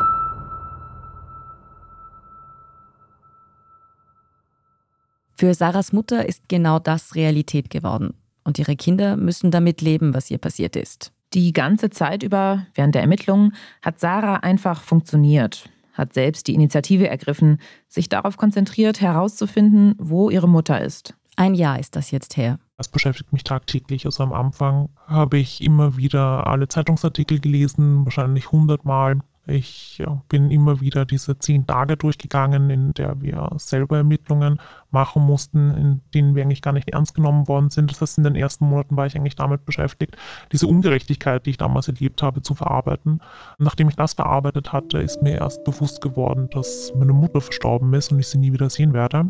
Für 5.43 5.53
Sarahs 5.53 5.91
Mutter 5.91 6.25
ist 6.25 6.47
genau 6.47 6.79
das 6.79 7.15
Realität 7.15 7.69
geworden. 7.69 8.13
Und 8.45 8.59
ihre 8.59 8.77
Kinder 8.77 9.17
müssen 9.17 9.51
damit 9.51 9.81
leben, 9.81 10.13
was 10.13 10.31
ihr 10.31 10.37
passiert 10.37 10.77
ist. 10.77 11.11
Die 11.33 11.51
ganze 11.51 11.89
Zeit 11.89 12.23
über, 12.23 12.65
während 12.75 12.95
der 12.95 13.01
Ermittlungen, 13.01 13.53
hat 13.81 13.99
Sarah 13.99 14.37
einfach 14.37 14.81
funktioniert, 14.81 15.69
hat 15.91 16.13
selbst 16.13 16.47
die 16.47 16.53
Initiative 16.53 17.09
ergriffen, 17.09 17.59
sich 17.89 18.07
darauf 18.07 18.37
konzentriert, 18.37 19.01
herauszufinden, 19.01 19.95
wo 19.97 20.29
ihre 20.29 20.47
Mutter 20.47 20.79
ist. 20.79 21.13
Ein 21.35 21.55
Jahr 21.55 21.77
ist 21.77 21.97
das 21.97 22.11
jetzt 22.11 22.37
her. 22.37 22.57
Das 22.77 22.87
beschäftigt 22.87 23.33
mich 23.33 23.43
tagtäglich. 23.43 24.05
Also 24.05 24.23
am 24.23 24.31
Anfang 24.31 24.87
habe 25.07 25.39
ich 25.39 25.61
immer 25.61 25.97
wieder 25.97 26.47
alle 26.47 26.69
Zeitungsartikel 26.69 27.41
gelesen, 27.41 28.05
wahrscheinlich 28.05 28.53
hundertmal. 28.53 29.19
Ich 29.45 30.01
bin 30.29 30.51
immer 30.51 30.79
wieder 30.79 31.03
diese 31.05 31.37
zehn 31.37 31.67
Tage 31.67 31.97
durchgegangen, 31.97 32.69
in 32.69 32.93
der 32.93 33.21
wir 33.21 33.49
selber 33.57 33.97
Ermittlungen 33.97 34.57
machen 34.89 35.21
mussten, 35.23 35.71
in 35.71 36.01
denen 36.13 36.33
wir 36.33 36.43
eigentlich 36.43 36.61
gar 36.61 36.71
nicht 36.71 36.89
ernst 36.91 37.13
genommen 37.13 37.49
worden 37.49 37.69
sind. 37.69 37.91
Das 37.91 37.99
heißt, 37.99 38.19
in 38.19 38.23
den 38.23 38.35
ersten 38.35 38.65
Monaten 38.65 38.95
war 38.95 39.05
ich 39.05 39.17
eigentlich 39.17 39.35
damit 39.35 39.65
beschäftigt, 39.65 40.15
diese 40.53 40.67
Ungerechtigkeit, 40.67 41.45
die 41.45 41.49
ich 41.49 41.57
damals 41.57 41.89
erlebt 41.89 42.23
habe, 42.23 42.41
zu 42.41 42.55
verarbeiten. 42.55 43.19
Nachdem 43.57 43.89
ich 43.89 43.97
das 43.97 44.13
verarbeitet 44.13 44.71
hatte, 44.71 44.99
ist 44.99 45.21
mir 45.21 45.39
erst 45.39 45.65
bewusst 45.65 45.99
geworden, 45.99 46.49
dass 46.51 46.93
meine 46.95 47.11
Mutter 47.13 47.41
verstorben 47.41 47.93
ist 47.93 48.13
und 48.13 48.19
ich 48.19 48.27
sie 48.27 48.37
nie 48.37 48.53
wieder 48.53 48.69
sehen 48.69 48.93
werde. 48.93 49.29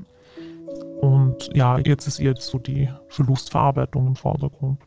Und 1.02 1.50
ja, 1.56 1.80
jetzt 1.80 2.08
ist 2.08 2.20
eher 2.20 2.36
so 2.38 2.60
die 2.60 2.88
Verlustverarbeitung 3.10 4.08
im 4.08 4.16
Vordergrund. 4.16 4.80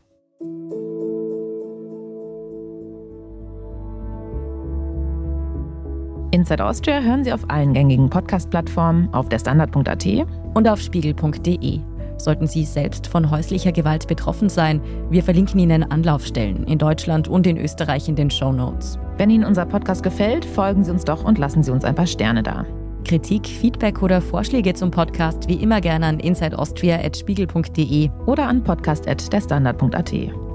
Inside 6.47 6.63
Austria 6.63 7.01
hören 7.01 7.25
Sie 7.25 7.33
auf 7.33 7.41
allen 7.49 7.73
gängigen 7.73 8.09
Podcast-Plattformen, 8.09 9.13
auf 9.13 9.27
der 9.27 9.37
Standard.at 9.37 10.05
und 10.53 10.65
auf 10.69 10.79
spiegel.de. 10.79 11.81
Sollten 12.15 12.47
Sie 12.47 12.63
selbst 12.63 13.05
von 13.07 13.29
häuslicher 13.29 13.73
Gewalt 13.73 14.07
betroffen 14.07 14.47
sein, 14.47 14.79
wir 15.09 15.23
verlinken 15.23 15.59
Ihnen 15.59 15.83
Anlaufstellen 15.83 16.63
in 16.63 16.77
Deutschland 16.77 17.27
und 17.27 17.45
in 17.47 17.57
Österreich 17.57 18.07
in 18.07 18.15
den 18.15 18.31
Show 18.31 18.53
Notes. 18.53 18.97
Wenn 19.17 19.29
Ihnen 19.29 19.43
unser 19.43 19.65
Podcast 19.65 20.03
gefällt, 20.03 20.45
folgen 20.45 20.85
Sie 20.85 20.91
uns 20.91 21.03
doch 21.03 21.25
und 21.25 21.37
lassen 21.37 21.63
Sie 21.63 21.71
uns 21.71 21.83
ein 21.83 21.95
paar 21.95 22.07
Sterne 22.07 22.43
da. 22.43 22.65
Kritik, 23.03 23.45
Feedback 23.45 24.01
oder 24.01 24.21
Vorschläge 24.21 24.73
zum 24.73 24.89
Podcast 24.89 25.49
wie 25.49 25.55
immer 25.55 25.81
gerne 25.81 26.05
an 26.05 26.21
insideaustria.spiegel.de 26.21 28.09
oder 28.25 28.47
an 28.47 28.63
podcast.derstandard.at. 28.63 30.46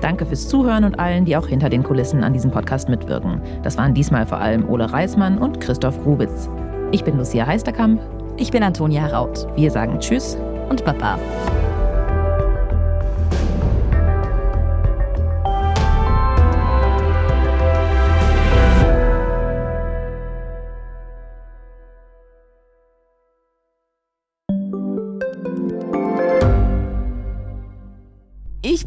Danke 0.00 0.26
fürs 0.26 0.48
Zuhören 0.48 0.84
und 0.84 0.98
allen, 0.98 1.24
die 1.24 1.36
auch 1.36 1.46
hinter 1.46 1.68
den 1.68 1.82
Kulissen 1.82 2.24
an 2.24 2.32
diesem 2.32 2.50
Podcast 2.50 2.88
mitwirken. 2.88 3.40
Das 3.62 3.76
waren 3.76 3.94
diesmal 3.94 4.26
vor 4.26 4.38
allem 4.38 4.68
Ole 4.68 4.90
Reismann 4.90 5.38
und 5.38 5.60
Christoph 5.60 6.02
Grubitz. 6.02 6.48
Ich 6.92 7.04
bin 7.04 7.18
Lucia 7.18 7.46
Heisterkamp. 7.46 8.00
Ich 8.36 8.50
bin 8.50 8.62
Antonia 8.62 9.06
Raut. 9.06 9.46
Wir 9.56 9.70
sagen 9.70 9.98
Tschüss 10.00 10.36
und 10.70 10.84
Baba. 10.84 11.18